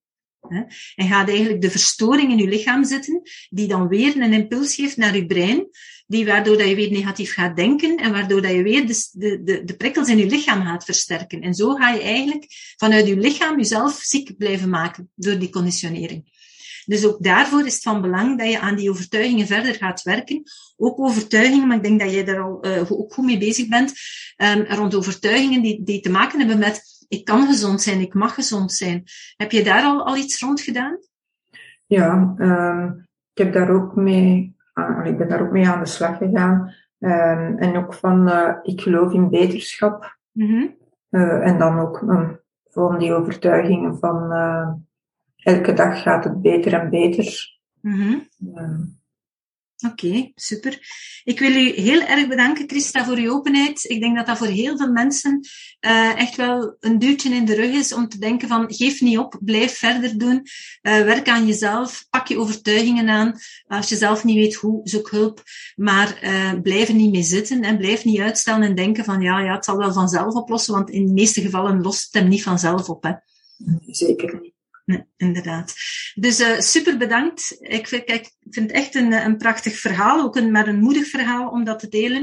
En 0.95 1.07
gaat 1.07 1.29
eigenlijk 1.29 1.61
de 1.61 1.69
verstoring 1.69 2.31
in 2.31 2.37
je 2.37 2.47
lichaam 2.47 2.85
zitten, 2.85 3.21
die 3.49 3.67
dan 3.67 3.87
weer 3.87 4.21
een 4.21 4.33
impuls 4.33 4.75
geeft 4.75 4.97
naar 4.97 5.15
je 5.15 5.25
brein, 5.25 5.67
die 6.07 6.25
waardoor 6.25 6.57
dat 6.57 6.67
je 6.67 6.75
weer 6.75 6.91
negatief 6.91 7.33
gaat 7.33 7.55
denken 7.55 7.97
en 7.97 8.11
waardoor 8.11 8.41
dat 8.41 8.51
je 8.51 8.63
weer 8.63 8.87
de, 8.87 9.41
de, 9.43 9.63
de 9.63 9.75
prikkels 9.75 10.07
in 10.07 10.17
je 10.17 10.25
lichaam 10.25 10.61
gaat 10.61 10.85
versterken. 10.85 11.41
En 11.41 11.53
zo 11.53 11.75
ga 11.75 11.91
je 11.91 12.01
eigenlijk 12.01 12.45
vanuit 12.77 13.07
je 13.07 13.17
lichaam 13.17 13.57
jezelf 13.57 13.99
ziek 14.01 14.37
blijven 14.37 14.69
maken 14.69 15.11
door 15.15 15.39
die 15.39 15.49
conditionering. 15.49 16.32
Dus 16.85 17.07
ook 17.07 17.23
daarvoor 17.23 17.65
is 17.65 17.73
het 17.73 17.83
van 17.83 18.01
belang 18.01 18.37
dat 18.37 18.51
je 18.51 18.59
aan 18.59 18.75
die 18.75 18.89
overtuigingen 18.89 19.47
verder 19.47 19.73
gaat 19.73 20.01
werken. 20.01 20.43
Ook 20.77 20.99
overtuigingen, 20.99 21.67
maar 21.67 21.77
ik 21.77 21.83
denk 21.83 21.99
dat 21.99 22.11
jij 22.11 22.23
daar 22.23 22.41
al 22.41 22.65
uh, 22.65 22.91
ook 22.91 23.13
goed 23.13 23.25
mee 23.25 23.37
bezig 23.37 23.67
bent, 23.67 23.93
um, 24.37 24.65
rond 24.67 24.95
overtuigingen 24.95 25.61
die, 25.61 25.83
die 25.83 26.01
te 26.01 26.11
maken 26.11 26.39
hebben 26.39 26.59
met 26.59 26.93
ik 27.13 27.25
kan 27.25 27.47
gezond 27.47 27.81
zijn, 27.81 28.01
ik 28.01 28.13
mag 28.13 28.33
gezond 28.33 28.71
zijn. 28.71 29.03
Heb 29.35 29.51
je 29.51 29.63
daar 29.63 29.83
al, 29.83 30.05
al 30.05 30.17
iets 30.17 30.41
rond 30.41 30.61
gedaan? 30.61 30.97
Ja, 31.85 32.35
um, 32.37 33.07
ik 33.33 33.43
heb 33.43 33.53
daar 33.53 33.69
ook 33.69 33.95
mee, 33.95 34.55
uh, 34.73 35.05
ik 35.05 35.17
ben 35.17 35.27
daar 35.27 35.41
ook 35.41 35.51
mee 35.51 35.67
aan 35.67 35.79
de 35.79 35.85
slag 35.85 36.17
gegaan. 36.17 36.73
Um, 36.99 37.57
en 37.57 37.77
ook 37.77 37.93
van, 37.93 38.29
uh, 38.29 38.55
ik 38.61 38.81
geloof 38.81 39.13
in 39.13 39.29
beterschap. 39.29 40.17
Mm 40.31 40.47
-hmm. 40.47 40.75
uh, 41.09 41.47
en 41.47 41.57
dan 41.57 41.79
ook 41.79 42.01
um, 42.01 42.39
van 42.69 42.99
die 42.99 43.13
overtuigingen 43.13 43.97
van, 43.99 44.31
elke 45.43 45.73
dag 45.73 46.01
gaat 46.01 46.23
het 46.23 46.41
beter 46.41 46.73
en 46.73 46.89
beter. 46.89 47.59
Mm 47.81 47.93
-hmm. 47.93 49.01
Oké, 49.85 50.05
okay, 50.05 50.31
super. 50.35 50.79
Ik 51.23 51.39
wil 51.39 51.51
u 51.51 51.71
heel 51.71 52.01
erg 52.01 52.27
bedanken, 52.27 52.69
Christa, 52.69 53.05
voor 53.05 53.17
uw 53.17 53.31
openheid. 53.31 53.83
Ik 53.83 53.99
denk 53.99 54.15
dat 54.15 54.25
dat 54.25 54.37
voor 54.37 54.47
heel 54.47 54.77
veel 54.77 54.91
mensen 54.91 55.39
uh, 55.81 56.19
echt 56.19 56.35
wel 56.35 56.75
een 56.79 56.99
duwtje 56.99 57.29
in 57.29 57.45
de 57.45 57.55
rug 57.55 57.71
is 57.71 57.93
om 57.93 58.07
te 58.07 58.17
denken 58.17 58.47
van 58.47 58.73
geef 58.73 59.01
niet 59.01 59.17
op, 59.17 59.39
blijf 59.41 59.77
verder 59.77 60.17
doen, 60.17 60.35
uh, 60.35 60.43
werk 60.81 61.29
aan 61.29 61.47
jezelf, 61.47 62.05
pak 62.09 62.27
je 62.27 62.37
overtuigingen 62.37 63.09
aan. 63.09 63.39
Als 63.67 63.89
je 63.89 63.95
zelf 63.95 64.23
niet 64.23 64.35
weet 64.35 64.55
hoe, 64.55 64.81
zoek 64.83 65.09
hulp, 65.09 65.43
maar 65.75 66.19
uh, 66.23 66.61
blijf 66.61 66.87
er 66.87 66.95
niet 66.95 67.11
mee 67.11 67.23
zitten 67.23 67.63
en 67.63 67.77
blijf 67.77 68.05
niet 68.05 68.19
uitstellen 68.19 68.67
en 68.67 68.75
denken 68.75 69.03
van 69.03 69.21
ja, 69.21 69.39
ja, 69.39 69.55
het 69.55 69.65
zal 69.65 69.77
wel 69.77 69.93
vanzelf 69.93 70.33
oplossen, 70.33 70.73
want 70.73 70.89
in 70.89 71.05
de 71.05 71.13
meeste 71.13 71.41
gevallen 71.41 71.81
lost 71.81 72.03
het 72.03 72.21
hem 72.21 72.29
niet 72.29 72.43
vanzelf 72.43 72.89
op. 72.89 73.03
Hè. 73.03 73.11
Zeker 73.85 74.39
niet. 74.41 74.52
Nee, 74.85 75.05
inderdaad. 75.17 75.73
Dus 76.13 76.39
uh, 76.39 76.59
super 76.59 76.97
bedankt. 76.97 77.57
Ik 77.59 77.87
vind, 77.87 78.03
kijk, 78.03 78.25
ik 78.25 78.53
vind 78.53 78.69
het 78.69 78.77
echt 78.79 78.95
een, 78.95 79.11
een 79.11 79.37
prachtig 79.37 79.79
verhaal, 79.79 80.21
ook 80.21 80.35
een, 80.35 80.51
maar 80.51 80.67
een 80.67 80.79
moedig 80.79 81.07
verhaal 81.07 81.49
om 81.49 81.63
dat 81.63 81.79
te 81.79 81.87
delen. 81.87 82.21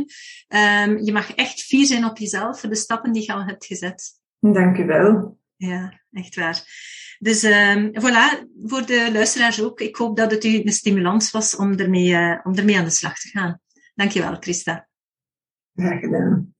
Um, 0.49 1.05
je 1.05 1.13
mag 1.13 1.35
echt 1.35 1.63
fier 1.63 1.87
zijn 1.87 2.05
op 2.05 2.19
jezelf 2.19 2.61
voor 2.61 2.69
de 2.69 2.75
stappen 2.75 3.13
die 3.13 3.23
je 3.23 3.33
al 3.33 3.45
hebt 3.45 3.67
gezet. 3.67 4.03
Dank 4.41 4.79
u 4.79 4.85
wel. 4.85 5.39
Ja, 5.57 6.01
echt 6.13 6.35
waar. 6.35 6.65
Dus 7.19 7.43
um, 7.43 7.91
voilà, 8.01 8.47
voor 8.63 8.87
de 8.87 9.09
luisteraars 9.13 9.63
ook. 9.63 9.81
Ik 9.81 9.97
hoop 9.97 10.17
dat 10.17 10.31
het 10.31 10.45
u 10.45 10.63
een 10.65 10.73
stimulans 10.73 11.31
was 11.31 11.57
om 11.57 11.79
ermee, 11.79 12.09
uh, 12.09 12.41
om 12.43 12.57
ermee 12.57 12.79
aan 12.79 12.85
de 12.85 12.91
slag 12.91 13.19
te 13.19 13.29
gaan. 13.29 13.61
Dankjewel, 13.95 14.37
Christa. 14.41 14.89
Graag 15.75 16.01
gedaan. 16.01 16.55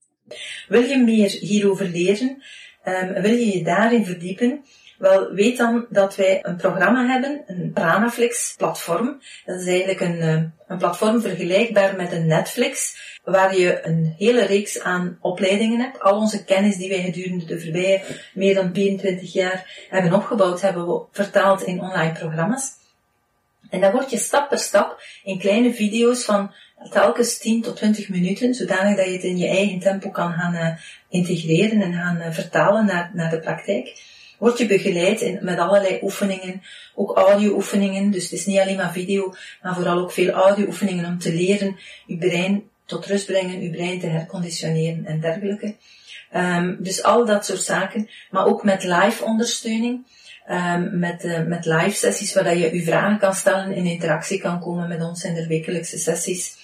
Wil 0.67 0.81
je 0.81 0.97
meer 0.97 1.29
hierover 1.29 1.87
leren? 1.87 2.43
Um, 2.85 3.21
wil 3.21 3.33
je 3.33 3.57
je 3.57 3.63
daarin 3.63 4.05
verdiepen? 4.05 4.65
Wel, 5.01 5.31
weet 5.31 5.57
dan 5.57 5.85
dat 5.89 6.15
wij 6.15 6.39
een 6.41 6.55
programma 6.55 7.05
hebben, 7.05 7.43
een 7.47 7.71
Pranaflix 7.73 8.53
platform. 8.57 9.21
Dat 9.45 9.59
is 9.59 9.67
eigenlijk 9.67 9.99
een, 9.99 10.19
eh, 10.19 10.43
een 10.67 10.77
platform 10.77 11.21
vergelijkbaar 11.21 11.95
met 11.95 12.11
een 12.11 12.27
Netflix, 12.27 12.97
waar 13.23 13.57
je 13.57 13.85
een 13.85 14.15
hele 14.17 14.45
reeks 14.45 14.81
aan 14.81 15.17
opleidingen 15.21 15.79
hebt. 15.79 15.99
Al 15.99 16.17
onze 16.17 16.43
kennis 16.43 16.77
die 16.77 16.89
wij 16.89 17.01
gedurende 17.01 17.45
de 17.45 17.59
voorbije 17.59 18.01
meer 18.33 18.55
dan 18.55 18.73
24 18.73 19.33
jaar 19.33 19.87
hebben 19.89 20.13
opgebouwd, 20.13 20.61
hebben 20.61 20.87
we 20.87 21.01
vertaald 21.11 21.61
in 21.61 21.81
online 21.81 22.11
programma's. 22.11 22.69
En 23.69 23.81
dan 23.81 23.91
word 23.91 24.11
je 24.11 24.17
stap 24.17 24.49
per 24.49 24.59
stap 24.59 25.01
in 25.23 25.39
kleine 25.39 25.73
video's 25.73 26.25
van 26.25 26.53
telkens 26.89 27.37
10 27.37 27.61
tot 27.61 27.75
20 27.75 28.09
minuten, 28.09 28.53
zodanig 28.53 28.97
dat 28.97 29.05
je 29.05 29.11
het 29.11 29.23
in 29.23 29.37
je 29.37 29.47
eigen 29.47 29.79
tempo 29.79 30.09
kan 30.09 30.33
gaan 30.33 30.55
uh, 30.55 30.77
integreren 31.09 31.81
en 31.81 31.93
gaan 31.93 32.17
uh, 32.17 32.31
vertalen 32.31 32.85
naar, 32.85 33.11
naar 33.13 33.29
de 33.29 33.39
praktijk 33.39 34.10
word 34.41 34.57
je 34.57 34.65
begeleid 34.65 35.21
in, 35.21 35.39
met 35.41 35.57
allerlei 35.57 35.99
oefeningen, 36.01 36.61
ook 36.95 37.17
audio-oefeningen. 37.17 38.11
Dus 38.11 38.23
het 38.23 38.31
is 38.31 38.45
niet 38.45 38.59
alleen 38.59 38.77
maar 38.77 38.91
video, 38.91 39.33
maar 39.61 39.75
vooral 39.75 39.99
ook 39.99 40.11
veel 40.11 40.29
audio-oefeningen 40.29 41.05
om 41.05 41.19
te 41.19 41.33
leren 41.33 41.77
je 42.05 42.17
brein 42.17 42.63
tot 42.85 43.05
rust 43.05 43.25
brengen, 43.25 43.61
je 43.61 43.69
brein 43.69 43.99
te 43.99 44.07
herconditioneren 44.07 45.05
en 45.05 45.19
dergelijke. 45.19 45.75
Um, 46.35 46.77
dus 46.79 47.03
al 47.03 47.25
dat 47.25 47.45
soort 47.45 47.61
zaken, 47.61 48.09
maar 48.31 48.45
ook 48.45 48.63
met 48.63 48.83
live 48.83 49.23
ondersteuning. 49.23 50.05
Um, 50.49 50.99
met, 50.99 51.23
uh, 51.23 51.43
met 51.45 51.65
live 51.65 51.95
sessies 51.95 52.33
waar 52.33 52.57
je 52.57 52.75
je 52.75 52.83
vragen 52.83 53.19
kan 53.19 53.33
stellen, 53.33 53.73
in 53.73 53.85
interactie 53.85 54.39
kan 54.39 54.59
komen 54.59 54.87
met 54.87 55.01
ons 55.01 55.23
in 55.23 55.33
de 55.33 55.47
wekelijkse 55.47 55.97
sessies. 55.97 56.55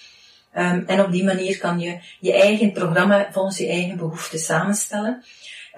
Um, 0.56 0.84
en 0.86 1.00
op 1.00 1.12
die 1.12 1.24
manier 1.24 1.58
kan 1.58 1.80
je 1.80 1.98
je 2.20 2.32
eigen 2.32 2.72
programma 2.72 3.28
volgens 3.32 3.58
je 3.58 3.68
eigen 3.68 3.96
behoeften 3.96 4.38
samenstellen. 4.38 5.24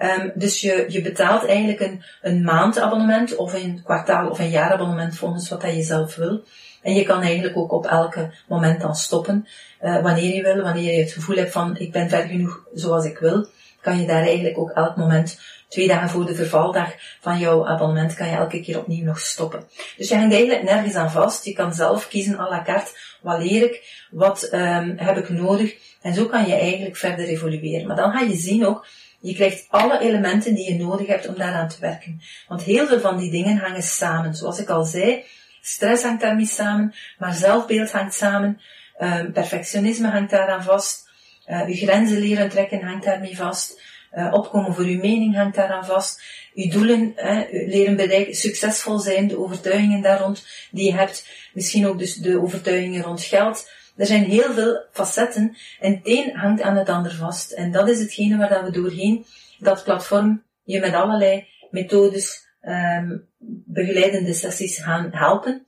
Um, 0.03 0.31
dus 0.35 0.61
je, 0.61 0.85
je 0.87 1.01
betaalt 1.01 1.45
eigenlijk 1.45 1.79
een, 1.79 2.03
een 2.21 2.43
maandabonnement 2.43 3.35
of 3.35 3.53
een 3.53 3.81
kwartaal 3.83 4.29
of 4.29 4.39
een 4.39 4.49
jaarabonnement 4.49 5.15
volgens 5.15 5.49
wat 5.49 5.61
dat 5.61 5.75
je 5.75 5.83
zelf 5.83 6.15
wil. 6.15 6.43
En 6.81 6.93
je 6.93 7.03
kan 7.03 7.21
eigenlijk 7.21 7.57
ook 7.57 7.71
op 7.71 7.85
elke 7.85 8.31
moment 8.47 8.81
dan 8.81 8.95
stoppen, 8.95 9.47
uh, 9.81 10.01
wanneer 10.01 10.35
je 10.35 10.41
wil, 10.41 10.61
wanneer 10.61 10.95
je 10.95 11.01
het 11.01 11.11
gevoel 11.11 11.35
hebt 11.35 11.51
van 11.51 11.77
ik 11.77 11.91
ben 11.91 12.09
ver 12.09 12.27
genoeg 12.27 12.63
zoals 12.73 13.05
ik 13.05 13.17
wil, 13.17 13.47
kan 13.81 13.99
je 13.99 14.07
daar 14.07 14.23
eigenlijk 14.23 14.57
ook 14.57 14.69
elk 14.69 14.95
moment, 14.95 15.39
twee 15.71 15.87
dagen 15.87 16.09
voor 16.09 16.25
de 16.25 16.35
vervaldag 16.35 16.89
van 17.21 17.39
jouw 17.39 17.67
abonnement, 17.67 18.13
kan 18.13 18.29
je 18.29 18.35
elke 18.35 18.61
keer 18.61 18.79
opnieuw 18.79 19.05
nog 19.05 19.19
stoppen. 19.19 19.63
Dus 19.97 20.09
je 20.09 20.15
hangt 20.15 20.33
eigenlijk 20.33 20.63
nergens 20.63 20.95
aan 20.95 21.11
vast. 21.11 21.45
Je 21.45 21.53
kan 21.53 21.73
zelf 21.73 22.07
kiezen 22.07 22.39
à 22.39 22.49
la 22.49 22.63
carte, 22.63 22.91
wat 23.21 23.43
leer 23.43 23.63
ik, 23.63 24.07
wat 24.11 24.49
um, 24.53 24.93
heb 24.97 25.17
ik 25.17 25.29
nodig. 25.29 25.75
En 26.01 26.13
zo 26.13 26.25
kan 26.25 26.47
je 26.47 26.55
eigenlijk 26.55 26.97
verder 26.97 27.25
evolueren. 27.25 27.87
Maar 27.87 27.95
dan 27.95 28.11
ga 28.11 28.19
je 28.19 28.35
zien 28.35 28.65
ook 28.65 28.85
je 29.21 29.33
krijgt 29.33 29.65
alle 29.69 29.99
elementen 29.99 30.53
die 30.53 30.73
je 30.73 30.83
nodig 30.83 31.07
hebt 31.07 31.27
om 31.27 31.35
daaraan 31.35 31.67
te 31.67 31.79
werken. 31.79 32.21
Want 32.47 32.63
heel 32.63 32.87
veel 32.87 32.99
van 32.99 33.17
die 33.17 33.31
dingen 33.31 33.57
hangen 33.57 33.83
samen. 33.83 34.35
Zoals 34.35 34.59
ik 34.59 34.69
al 34.69 34.83
zei, 34.83 35.23
stress 35.61 36.03
hangt 36.03 36.21
daarmee 36.21 36.45
samen, 36.45 36.93
maar 37.17 37.33
zelfbeeld 37.33 37.91
hangt 37.91 38.13
samen, 38.13 38.61
uh, 38.99 39.19
perfectionisme 39.33 40.07
hangt 40.07 40.31
daaraan 40.31 40.63
vast, 40.63 41.09
uh, 41.47 41.61
uw 41.65 41.73
grenzen 41.73 42.19
leren 42.19 42.49
trekken 42.49 42.81
hangt 42.81 43.05
daarmee 43.05 43.35
vast, 43.35 43.81
opkomen 44.31 44.73
voor 44.73 44.83
uw 44.83 44.99
mening 44.99 45.35
hangt 45.35 45.55
daaraan 45.55 45.85
vast, 45.85 46.21
uw 46.53 46.69
doelen 46.69 47.13
leren 47.49 47.95
bereiken, 47.95 48.35
succesvol 48.35 48.99
zijn, 48.99 49.27
de 49.27 49.39
overtuigingen 49.39 50.01
daar 50.01 50.19
rond 50.19 50.47
die 50.71 50.85
je 50.85 50.93
hebt, 50.93 51.49
misschien 51.53 51.87
ook 51.87 51.99
dus 51.99 52.15
de 52.15 52.41
overtuigingen 52.41 53.03
rond 53.03 53.23
geld, 53.23 53.69
er 53.95 54.05
zijn 54.05 54.23
heel 54.23 54.53
veel 54.53 54.85
facetten 54.91 55.57
en 55.79 55.91
het 55.91 56.01
een 56.03 56.35
hangt 56.35 56.61
aan 56.61 56.75
het 56.75 56.89
ander 56.89 57.15
vast. 57.15 57.51
En 57.51 57.71
dat 57.71 57.89
is 57.89 57.99
hetgene 57.99 58.37
waar 58.37 58.49
dat 58.49 58.63
we 58.63 58.71
doorheen 58.71 59.25
dat 59.59 59.83
platform 59.83 60.43
je 60.63 60.79
met 60.79 60.93
allerlei 60.93 61.47
methodes, 61.69 62.47
um, 62.61 63.27
begeleidende 63.65 64.33
sessies 64.33 64.77
gaan 64.77 65.09
helpen 65.11 65.65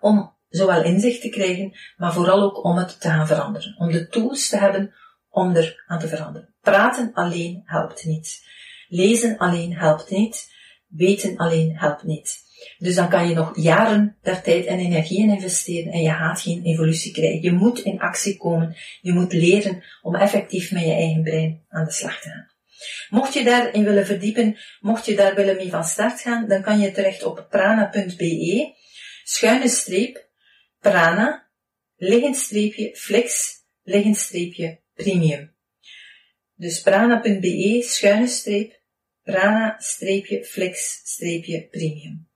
om 0.00 0.34
zowel 0.48 0.82
inzicht 0.82 1.20
te 1.20 1.28
krijgen, 1.28 1.72
maar 1.96 2.12
vooral 2.12 2.42
ook 2.42 2.64
om 2.64 2.76
het 2.76 3.00
te 3.00 3.08
gaan 3.08 3.26
veranderen. 3.26 3.74
Om 3.78 3.92
de 3.92 4.08
tools 4.08 4.48
te 4.48 4.56
hebben 4.56 4.94
om 5.28 5.54
er 5.54 5.82
aan 5.86 5.98
te 5.98 6.08
veranderen. 6.08 6.51
Praten 6.62 7.10
alleen 7.12 7.62
helpt 7.64 8.04
niet. 8.04 8.42
Lezen 8.88 9.38
alleen 9.38 9.76
helpt 9.76 10.10
niet. 10.10 10.50
Weten 10.88 11.36
alleen 11.36 11.76
helpt 11.78 12.02
niet. 12.02 12.40
Dus 12.78 12.94
dan 12.94 13.08
kan 13.08 13.28
je 13.28 13.34
nog 13.34 13.56
jaren 13.56 14.16
daar 14.22 14.42
tijd 14.42 14.66
en 14.66 14.78
energie 14.78 15.22
in 15.22 15.30
investeren 15.30 15.92
en 15.92 16.02
je 16.02 16.10
gaat 16.10 16.40
geen 16.40 16.62
evolutie 16.64 17.12
krijgen. 17.12 17.42
Je 17.42 17.52
moet 17.52 17.78
in 17.78 18.00
actie 18.00 18.36
komen. 18.36 18.76
Je 19.00 19.12
moet 19.12 19.32
leren 19.32 19.84
om 20.02 20.14
effectief 20.14 20.72
met 20.72 20.82
je 20.82 20.92
eigen 20.92 21.22
brein 21.22 21.64
aan 21.68 21.84
de 21.84 21.92
slag 21.92 22.20
te 22.20 22.28
gaan. 22.28 22.50
Mocht 23.08 23.34
je 23.34 23.44
daarin 23.44 23.84
willen 23.84 24.06
verdiepen, 24.06 24.58
mocht 24.80 25.06
je 25.06 25.14
daar 25.14 25.34
willen 25.34 25.56
mee 25.56 25.70
van 25.70 25.84
start 25.84 26.20
gaan, 26.20 26.48
dan 26.48 26.62
kan 26.62 26.80
je 26.80 26.92
terecht 26.92 27.24
op 27.24 27.46
prana.be, 27.50 28.74
schuine 29.24 29.68
streep, 29.68 30.28
prana, 30.80 31.48
liggend 31.96 32.36
streepje, 32.36 32.96
flex, 32.96 33.52
liggend 33.82 34.16
streepje, 34.16 34.80
premium. 34.94 35.51
Dus 36.62 36.82
prana.be, 36.82 37.82
schuine 37.82 38.26
streep, 38.26 38.72
prana, 39.22 39.76
streepje, 39.78 40.44
flex, 40.44 41.00
streepje, 41.04 41.68
premium. 41.70 42.28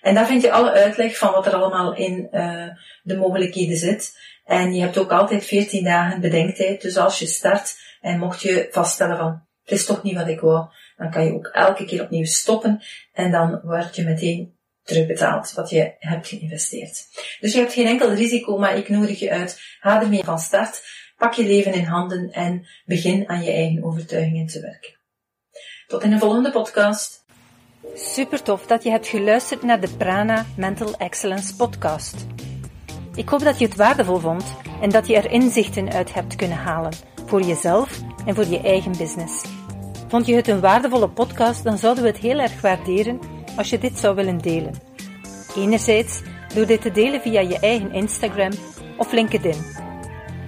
En 0.00 0.14
daar 0.14 0.26
vind 0.26 0.42
je 0.42 0.50
alle 0.50 0.70
uitleg 0.70 1.18
van 1.18 1.32
wat 1.32 1.46
er 1.46 1.54
allemaal 1.54 1.94
in 1.94 2.28
uh, 2.32 2.68
de 3.02 3.16
mogelijkheden 3.16 3.76
zit. 3.76 4.18
En 4.44 4.74
je 4.74 4.80
hebt 4.80 4.98
ook 4.98 5.10
altijd 5.10 5.44
14 5.44 5.84
dagen 5.84 6.20
bedenktijd. 6.20 6.82
Dus 6.82 6.96
als 6.96 7.18
je 7.18 7.26
start 7.26 7.76
en 8.00 8.18
mocht 8.18 8.42
je 8.42 8.68
vaststellen 8.70 9.16
van 9.16 9.46
het 9.62 9.78
is 9.78 9.86
toch 9.86 10.02
niet 10.02 10.16
wat 10.16 10.28
ik 10.28 10.40
wou, 10.40 10.66
dan 10.96 11.10
kan 11.10 11.24
je 11.24 11.32
ook 11.32 11.46
elke 11.46 11.84
keer 11.84 12.02
opnieuw 12.02 12.24
stoppen 12.24 12.82
en 13.12 13.30
dan 13.30 13.60
word 13.62 13.96
je 13.96 14.04
meteen 14.04 14.58
terugbetaald 14.82 15.52
wat 15.52 15.70
je 15.70 15.94
hebt 15.98 16.28
geïnvesteerd. 16.28 17.06
Dus 17.40 17.52
je 17.52 17.58
hebt 17.58 17.72
geen 17.72 17.86
enkel 17.86 18.12
risico, 18.12 18.58
maar 18.58 18.76
ik 18.76 18.88
nodig 18.88 19.18
je 19.18 19.30
uit. 19.30 19.60
Ga 19.80 20.02
ermee 20.02 20.24
van 20.24 20.38
start, 20.38 20.82
pak 21.16 21.32
je 21.32 21.44
leven 21.44 21.72
in 21.72 21.84
handen 21.84 22.32
en 22.32 22.66
begin 22.84 23.28
aan 23.28 23.44
je 23.44 23.52
eigen 23.52 23.84
overtuigingen 23.84 24.46
te 24.46 24.60
werken. 24.60 24.94
Tot 25.86 26.02
in 26.02 26.10
de 26.10 26.18
volgende 26.18 26.50
podcast. 26.50 27.24
Super 27.94 28.42
tof 28.42 28.66
dat 28.66 28.82
je 28.82 28.90
hebt 28.90 29.06
geluisterd 29.06 29.62
naar 29.62 29.80
de 29.80 29.88
Prana 29.96 30.46
Mental 30.56 30.94
Excellence 30.96 31.56
podcast. 31.56 32.26
Ik 33.14 33.28
hoop 33.28 33.40
dat 33.40 33.58
je 33.58 33.64
het 33.64 33.76
waardevol 33.76 34.18
vond 34.18 34.44
en 34.80 34.90
dat 34.90 35.06
je 35.06 35.16
er 35.16 35.30
inzichten 35.30 35.92
uit 35.92 36.14
hebt 36.14 36.36
kunnen 36.36 36.56
halen 36.56 36.92
voor 37.26 37.42
jezelf 37.42 38.00
en 38.26 38.34
voor 38.34 38.46
je 38.46 38.60
eigen 38.60 38.96
business. 38.96 39.44
Vond 40.08 40.26
je 40.26 40.34
het 40.34 40.48
een 40.48 40.60
waardevolle 40.60 41.08
podcast, 41.08 41.64
dan 41.64 41.78
zouden 41.78 42.02
we 42.02 42.08
het 42.08 42.18
heel 42.18 42.38
erg 42.38 42.60
waarderen 42.60 43.18
als 43.56 43.70
je 43.70 43.78
dit 43.78 43.98
zou 43.98 44.14
willen 44.14 44.38
delen. 44.38 44.74
Enerzijds 45.56 46.22
door 46.54 46.66
dit 46.66 46.80
te 46.80 46.90
delen 46.90 47.20
via 47.20 47.40
je 47.40 47.58
eigen 47.58 47.92
Instagram 47.92 48.52
of 48.96 49.12
LinkedIn. 49.12 49.85